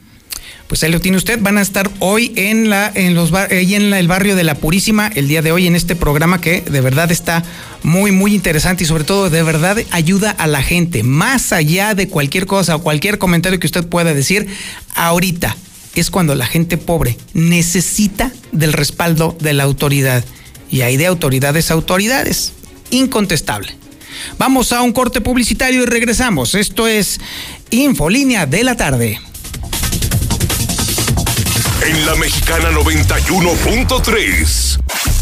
[0.67, 1.37] Pues ahí lo tiene usted.
[1.41, 4.45] Van a estar hoy en la en los bar- ahí en la- el barrio de
[4.45, 7.43] la Purísima el día de hoy en este programa que de verdad está
[7.83, 12.07] muy muy interesante y sobre todo de verdad ayuda a la gente más allá de
[12.07, 14.47] cualquier cosa o cualquier comentario que usted pueda decir
[14.95, 15.57] ahorita
[15.95, 20.23] es cuando la gente pobre necesita del respaldo de la autoridad
[20.69, 22.53] y hay de autoridades a autoridades
[22.91, 23.75] incontestable.
[24.37, 26.55] Vamos a un corte publicitario y regresamos.
[26.55, 27.19] Esto es
[27.69, 29.19] Infolínea de la tarde.
[31.85, 34.79] En la mexicana 91.3.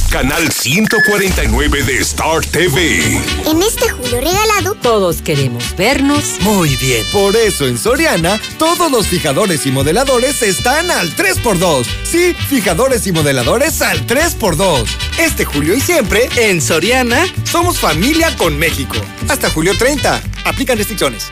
[0.10, 3.22] Canal 149 de Star TV.
[3.46, 6.38] En este julio regalado, todos queremos vernos.
[6.42, 7.06] Muy bien.
[7.12, 11.86] Por eso en Soriana, todos los fijadores y modeladores están al 3x2.
[12.04, 14.88] Sí, fijadores y modeladores al 3x2.
[15.20, 18.96] Este julio y siempre, en Soriana, somos familia con México.
[19.28, 20.24] Hasta julio 30.
[20.44, 21.32] Aplican restricciones.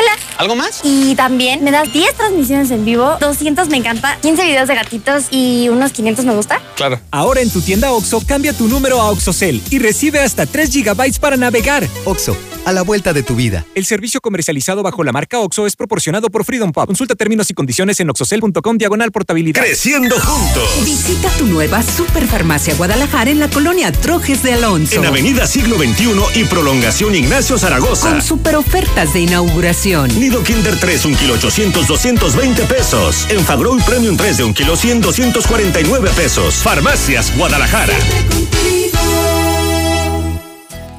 [0.00, 0.12] Hola.
[0.38, 0.80] ¿Algo más?
[0.82, 5.24] Y también me das 10 transmisiones en vivo, 200 me encanta, 15 videos de gatitos
[5.30, 6.58] y unos 500 me gusta.
[6.76, 6.98] Claro.
[7.10, 11.20] Ahora en tu tienda OXO, cambia tu número a OXOCEL y recibe hasta 3 GB
[11.20, 11.86] para navegar.
[12.06, 12.34] OXO,
[12.64, 13.64] a la vuelta de tu vida.
[13.74, 16.86] El servicio comercializado bajo la marca OXO es proporcionado por Freedom Pub.
[16.86, 19.62] Consulta términos y condiciones en oxocel.com diagonal portabilidad.
[19.62, 20.84] Creciendo juntos.
[20.84, 24.96] Visita tu nueva Superfarmacia Guadalajara en la colonia Trojes de Alonso.
[24.96, 28.10] En Avenida Siglo XXI y Prolongación Ignacio Zaragoza.
[28.10, 30.08] Con super ofertas de inauguración.
[30.18, 33.26] Nido Kinder 3, 1 kilo 800, 220 pesos.
[33.30, 36.56] En Fagroy Premium 3 de 1 kilo 100, 249 pesos.
[36.56, 37.94] Farmacias Guadalajara.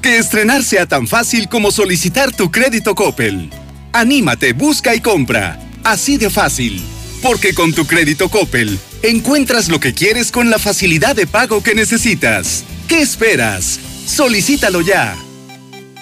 [0.02, 3.52] Que estrenar sea tan fácil como solicitar tu crédito Coppel.
[3.94, 5.60] Anímate, busca y compra.
[5.84, 6.82] Así de fácil.
[7.22, 11.76] Porque con tu crédito Coppel encuentras lo que quieres con la facilidad de pago que
[11.76, 12.64] necesitas.
[12.88, 13.80] ¿Qué esperas?
[14.08, 15.16] Solicítalo ya.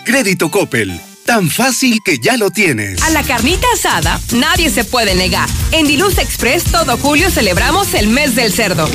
[0.06, 0.98] Crédito Coppel.
[1.26, 3.02] Tan fácil que ya lo tienes.
[3.04, 5.50] A la carnita asada nadie se puede negar.
[5.74, 8.90] En Diluz Express todo julio celebramos el mes del cerdo.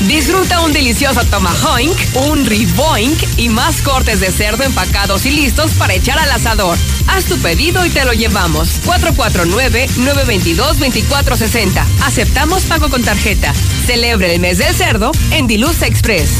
[0.00, 1.96] Disfruta un delicioso tomahawk,
[2.28, 6.78] un riboink y más cortes de cerdo empacados y listos para echar al asador.
[7.08, 8.80] Haz tu pedido y te lo llevamos.
[8.84, 11.82] 449-922-2460.
[12.04, 13.52] Aceptamos pago con tarjeta.
[13.86, 16.30] Celebre el mes del cerdo en Diluz Express.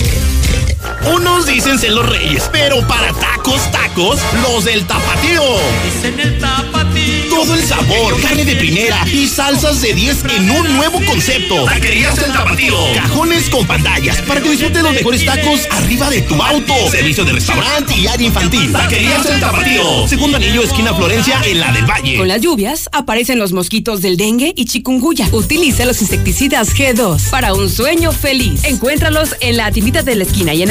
[1.12, 5.42] Unos dicen ser los reyes, pero para tacos, tacos, los del tapatío.
[5.84, 7.28] Dicen el tapatío.
[7.30, 11.64] Todo el sabor, carne de primera y salsas de 10 en un nuevo concepto.
[11.64, 12.74] Taquerías el tapatío.
[12.94, 16.74] Cajones con pantallas para que disfrutes los mejores tacos arriba de tu auto.
[16.90, 18.72] Servicio de restaurante y área infantil.
[18.72, 20.08] Taquerías el tapatío.
[20.08, 22.16] Segundo anillo, esquina Florencia, en la del Valle.
[22.16, 25.28] Con las lluvias aparecen los mosquitos del dengue y chikungunya.
[25.32, 28.64] Utiliza los insecticidas G2 para un sueño feliz.
[28.64, 30.70] Encuéntralos en la tiendita de la esquina y en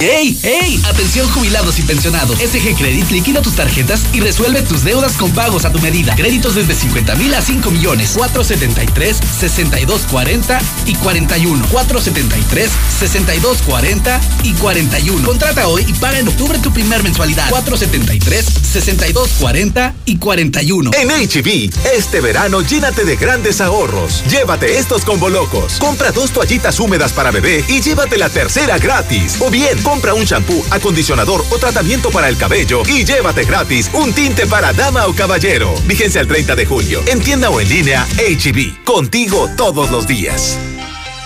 [0.00, 0.38] ¡Ey!
[0.42, 0.80] ¡Ey!
[0.84, 2.38] Atención jubilados y pensionados.
[2.38, 6.14] SG Credit liquida tus tarjetas y resuelve tus deudas con pagos a tu medida.
[6.14, 8.12] Créditos desde 50 mil a 5 millones.
[8.14, 11.66] 473, 6240 y 41.
[11.70, 15.26] 473, 6240 y 41.
[15.26, 17.48] Contrata hoy y paga en octubre tu primer mensualidad.
[17.48, 20.90] 473, 6240 y 41.
[20.98, 24.22] En HB, este verano llénate de grandes ahorros.
[24.28, 25.78] Llévate estos combo locos.
[25.78, 29.36] Compra dos toallitas húmedas para bebé y llévate la tercera gratis.
[29.40, 34.12] O bien, compra un shampoo, acondicionador o tratamiento para el cabello y llévate gratis un
[34.12, 35.72] tinte para dama o caballero.
[35.86, 37.02] Vigencia el 30 de julio.
[37.06, 38.82] En tienda o en línea, HB.
[38.82, 40.58] Contigo todos los días.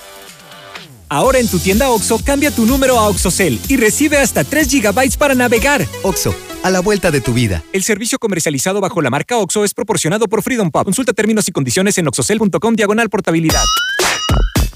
[1.11, 5.17] Ahora en tu tienda OXO, cambia tu número a OXOCEL y recibe hasta 3 GB
[5.17, 5.83] para navegar.
[6.03, 7.63] OXO, a la vuelta de tu vida.
[7.73, 10.85] El servicio comercializado bajo la marca OXO es proporcionado por Freedom Pub.
[10.85, 13.63] Consulta términos y condiciones en oxocel.com diagonal portabilidad.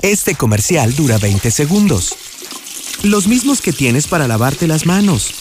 [0.01, 2.15] Este comercial dura 20 segundos.
[3.03, 5.33] Los mismos que tienes para lavarte las manos.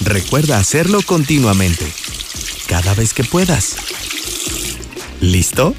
[0.00, 1.86] Recuerda hacerlo continuamente.
[2.66, 3.76] Cada vez que puedas.
[5.22, 5.74] ¿Listo?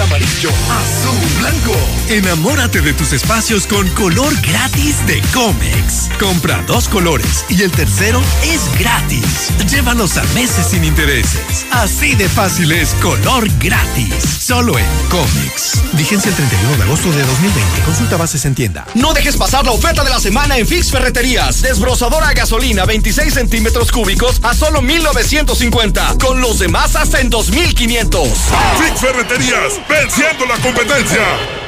[0.00, 1.74] Amarillo, azul, blanco.
[2.08, 6.08] Enamórate de tus espacios con color gratis de Comex.
[6.20, 9.50] Compra dos colores y el tercero es gratis.
[9.68, 11.66] Llévalos a meses sin intereses.
[11.70, 14.14] Así de fácil es color gratis.
[14.40, 15.82] Solo en Comex.
[15.94, 17.82] Vigencia el 31 de agosto de 2020.
[17.82, 18.86] Consulta bases en tienda.
[18.94, 21.60] No dejes pasar la oferta de la semana en Fix Ferreterías.
[21.60, 26.16] Desbrozadora a gasolina 26 centímetros cúbicos a solo 1950.
[26.20, 28.28] Con los demás hasta en 2500.
[28.78, 31.67] Fix Ferreterías, venciendo la competencia.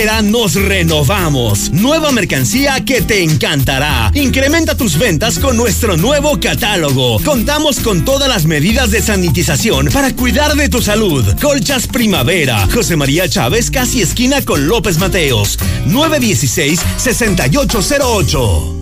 [0.23, 1.71] nos renovamos.
[1.71, 4.09] Nueva mercancía que te encantará.
[4.15, 7.19] Incrementa tus ventas con nuestro nuevo catálogo.
[7.23, 11.23] Contamos con todas las medidas de sanitización para cuidar de tu salud.
[11.39, 12.67] Colchas Primavera.
[12.73, 15.59] José María Chávez, casi esquina con López Mateos.
[15.85, 18.80] 916-6808.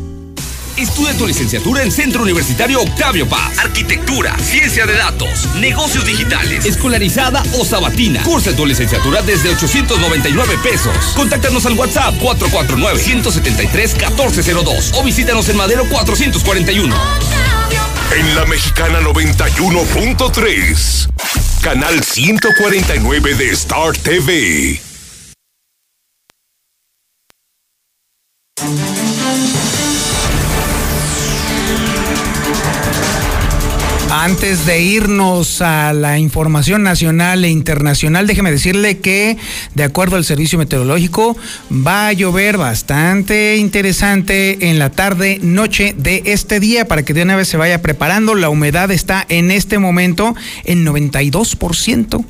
[0.79, 3.57] Estudia tu licenciatura en Centro Universitario Octavio Paz.
[3.57, 8.23] Arquitectura, ciencia de datos, negocios digitales, escolarizada o sabatina.
[8.23, 10.95] Cursa tu licenciatura desde 899 pesos.
[11.17, 16.95] Contáctanos al WhatsApp 449-173-1402 o visítanos en Madero 441.
[18.17, 21.09] En la Mexicana 91.3,
[21.61, 24.88] canal 149 de Star TV.
[34.29, 39.37] Antes de irnos a la información nacional e internacional, déjeme decirle que,
[39.73, 41.35] de acuerdo al servicio meteorológico,
[41.71, 47.23] va a llover bastante interesante en la tarde, noche de este día, para que de
[47.23, 48.35] una vez se vaya preparando.
[48.35, 52.23] La humedad está en este momento en 92%.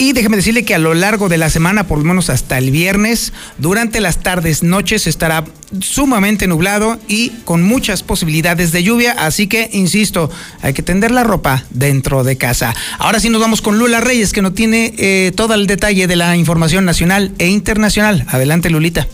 [0.00, 2.70] Y déjeme decirle que a lo largo de la semana, por lo menos hasta el
[2.70, 5.44] viernes, durante las tardes, noches, estará
[5.80, 9.12] sumamente nublado y con muchas posibilidades de lluvia.
[9.18, 10.30] Así que, insisto,
[10.62, 12.76] hay que tender la ropa dentro de casa.
[12.98, 16.14] Ahora sí nos vamos con Lula Reyes, que nos tiene eh, todo el detalle de
[16.14, 18.24] la información nacional e internacional.
[18.28, 19.08] Adelante, Lulita.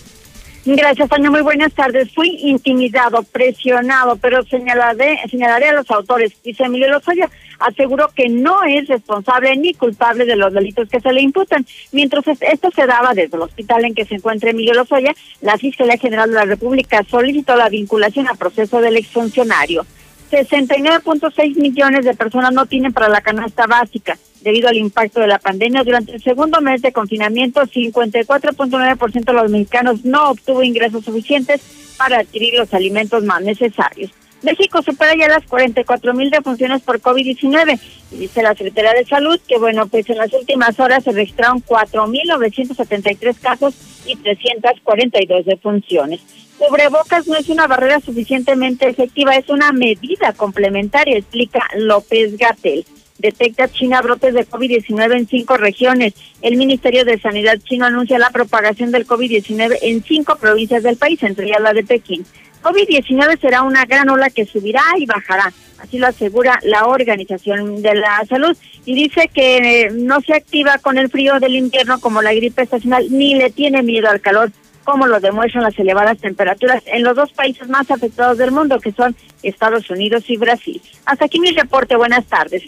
[0.67, 1.31] Gracias, Tania.
[1.31, 2.11] Muy buenas tardes.
[2.15, 6.33] Fui intimidado, presionado, pero señalaré, señalaré a los autores.
[6.43, 11.13] Dice Emilio Lozoya, aseguró que no es responsable ni culpable de los delitos que se
[11.13, 11.67] le imputan.
[11.93, 15.99] Mientras esto se daba desde el hospital en que se encuentra Emilio Lozoya, la Fiscalía
[15.99, 19.85] General de la República solicitó la vinculación a proceso del exfuncionario.
[20.31, 25.39] 69.6 millones de personas no tienen para la canasta básica debido al impacto de la
[25.39, 25.83] pandemia.
[25.83, 31.63] Durante el segundo mes de confinamiento, 54.9% de los mexicanos no obtuvo ingresos suficientes
[31.97, 34.13] para adquirir los alimentos más necesarios.
[34.43, 37.81] México supera ya las 44 mil defunciones por COVID-19
[38.13, 41.65] y dice la Secretaría de Salud que, bueno, pues en las últimas horas se registraron
[41.65, 43.75] 4.973 casos
[44.05, 46.21] y 342 defunciones.
[46.59, 52.85] Cubrebocas no es una barrera suficientemente efectiva, es una medida complementaria, explica López Gatel.
[53.19, 56.15] Detecta China brotes de COVID-19 en cinco regiones.
[56.43, 61.23] El Ministerio de Sanidad chino anuncia la propagación del COVID-19 en cinco provincias del país,
[61.23, 62.27] entre ellas la de Pekín.
[62.65, 67.95] COVID-19 será una gran ola que subirá y bajará, así lo asegura la Organización de
[67.95, 68.57] la Salud,
[68.87, 72.63] y dice que eh, no se activa con el frío del invierno como la gripe
[72.63, 74.51] estacional, ni le tiene miedo al calor,
[74.85, 78.93] como lo demuestran las elevadas temperaturas en los dos países más afectados del mundo, que
[78.93, 80.81] son Estados Unidos y Brasil.
[81.07, 82.63] Hasta aquí mi reporte, buenas tardes.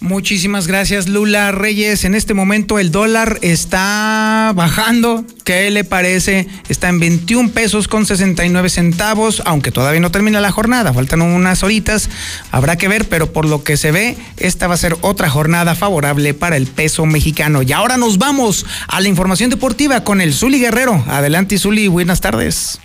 [0.00, 2.04] Muchísimas gracias, Lula Reyes.
[2.04, 5.24] En este momento el dólar está bajando.
[5.44, 6.46] ¿Qué le parece?
[6.68, 10.92] Está en 21 pesos con 69 centavos, aunque todavía no termina la jornada.
[10.92, 12.10] Faltan unas horitas.
[12.52, 15.74] Habrá que ver, pero por lo que se ve, esta va a ser otra jornada
[15.74, 17.62] favorable para el peso mexicano.
[17.62, 21.04] Y ahora nos vamos a la información deportiva con el Zuli Guerrero.
[21.08, 21.88] Adelante, Zuli.
[21.88, 22.80] Buenas tardes.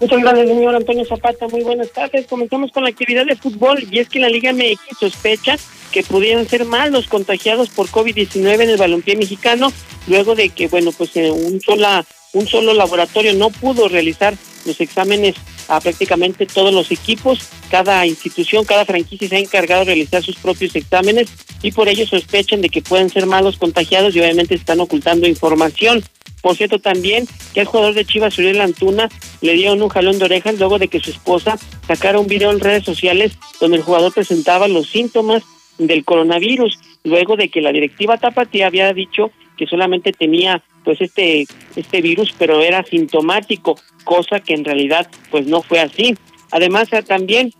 [0.00, 1.48] Muchas gracias, señor Antonio Zapata.
[1.48, 2.26] Muy buenas tardes.
[2.26, 5.56] Comenzamos con la actividad de fútbol y es que la Liga MX sospecha
[5.92, 9.72] que pudieran ser más los contagiados por COVID-19 en el balompié mexicano,
[10.08, 14.34] luego de que, bueno, pues eh, un, sola, un solo laboratorio no pudo realizar
[14.66, 15.36] los exámenes
[15.68, 17.38] a prácticamente todos los equipos.
[17.70, 21.28] Cada institución, cada franquicia se ha encargado de realizar sus propios exámenes
[21.62, 26.02] y por ello sospechan de que pueden ser malos contagiados y obviamente están ocultando información.
[26.44, 29.08] Por cierto, también que el jugador de Chivas, Uriel Antuna,
[29.40, 32.60] le dieron un jalón de orejas luego de que su esposa sacara un video en
[32.60, 33.32] redes sociales
[33.62, 35.42] donde el jugador presentaba los síntomas
[35.78, 41.46] del coronavirus, luego de que la directiva Tapatía había dicho que solamente tenía pues este
[41.76, 46.14] este virus, pero era sintomático, cosa que en realidad pues no fue así.
[46.50, 47.54] Además también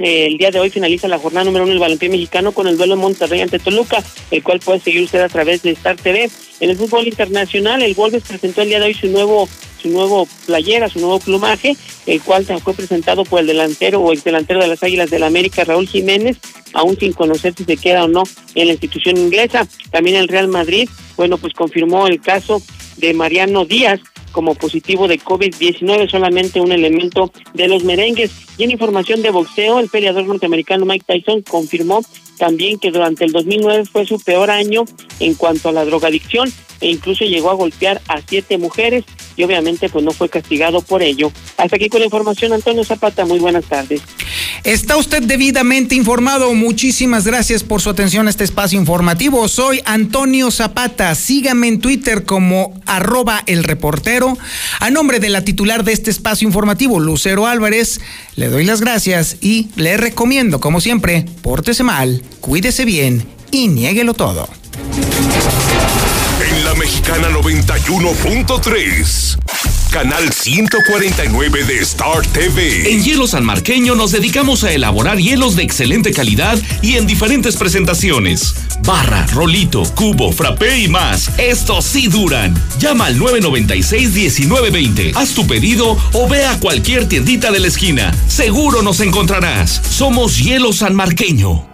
[0.00, 2.96] el día de hoy finaliza la jornada número uno del balompié mexicano con el duelo
[2.96, 6.30] Monterrey ante Toluca, el cual puede seguir usted a través de Star TV.
[6.60, 9.48] En el fútbol internacional, el Wolves presentó el día de hoy su nuevo
[9.80, 11.76] su nuevo playera, su nuevo plumaje,
[12.06, 15.26] el cual fue presentado por el delantero o el delantero de las Águilas del la
[15.26, 16.38] América, Raúl Jiménez,
[16.72, 18.24] aún sin conocer si se queda o no
[18.54, 19.66] en la institución inglesa.
[19.90, 22.62] También el Real Madrid, bueno, pues confirmó el caso
[22.96, 24.00] de Mariano Díaz,
[24.32, 28.30] como positivo de COVID-19, solamente un elemento de los merengues.
[28.58, 32.02] Y en información de boxeo, el peleador norteamericano Mike Tyson confirmó
[32.40, 34.84] también que durante el 2009 fue su peor año
[35.20, 36.50] en cuanto a la drogadicción
[36.80, 39.04] e incluso llegó a golpear a siete mujeres
[39.36, 41.30] y obviamente pues no fue castigado por ello.
[41.56, 44.00] Hasta aquí con la información, Antonio Zapata, muy buenas tardes.
[44.64, 46.52] Está usted debidamente informado.
[46.54, 49.48] Muchísimas gracias por su atención a este espacio informativo.
[49.48, 51.14] Soy Antonio Zapata.
[51.14, 54.19] Sígame en Twitter como arroba el reportero.
[54.80, 58.00] A nombre de la titular de este espacio informativo, Lucero Álvarez,
[58.36, 64.14] le doy las gracias y le recomiendo, como siempre, pórtese mal, cuídese bien y niéguelo
[64.14, 64.48] todo.
[66.50, 69.38] En la mexicana 91.3
[69.90, 72.92] canal 149 de Star TV.
[72.92, 77.56] En Hielo San Marqueño nos dedicamos a elaborar hielos de excelente calidad y en diferentes
[77.56, 78.54] presentaciones.
[78.84, 81.30] Barra, rolito, cubo, frappé y más.
[81.38, 82.54] Estos sí duran.
[82.78, 85.12] Llama al 996-1920.
[85.16, 88.14] Haz tu pedido o ve a cualquier tiendita de la esquina.
[88.28, 89.82] Seguro nos encontrarás.
[89.90, 91.69] Somos Hielo San Marqueño.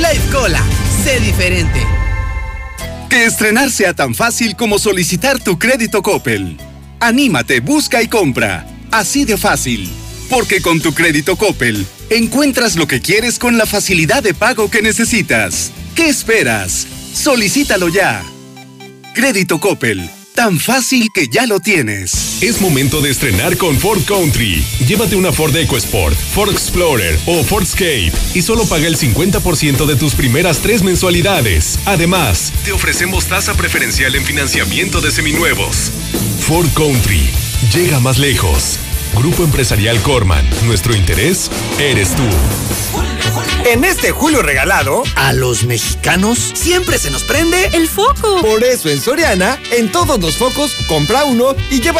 [0.00, 0.60] La escola,
[1.02, 1.80] sé diferente.
[3.08, 6.58] Que estrenar sea tan fácil como solicitar tu crédito Coppel.
[7.00, 8.66] Anímate, busca y compra.
[8.90, 9.90] Así de fácil.
[10.28, 14.82] Porque con tu crédito Coppel encuentras lo que quieres con la facilidad de pago que
[14.82, 15.70] necesitas.
[15.94, 16.86] ¿Qué esperas?
[17.14, 18.22] Solicítalo ya.
[19.14, 20.10] Crédito Coppel.
[20.34, 22.42] Tan fácil que ya lo tienes.
[22.42, 24.64] Es momento de estrenar con Ford Country.
[24.84, 29.94] Llévate una Ford EcoSport, Ford Explorer o Ford Escape y solo paga el 50% de
[29.94, 31.78] tus primeras tres mensualidades.
[31.86, 35.92] Además, te ofrecemos tasa preferencial en financiamiento de seminuevos.
[36.40, 37.30] Ford Country.
[37.72, 38.80] Llega más lejos.
[39.14, 40.44] Grupo Empresarial Corman.
[40.66, 41.48] Nuestro interés
[41.78, 42.24] eres tú.
[43.64, 48.42] En este julio regalado, a los mexicanos siempre se nos prende el foco.
[48.42, 51.94] Por eso en Soriana, en todos los focos, compra uno y llévate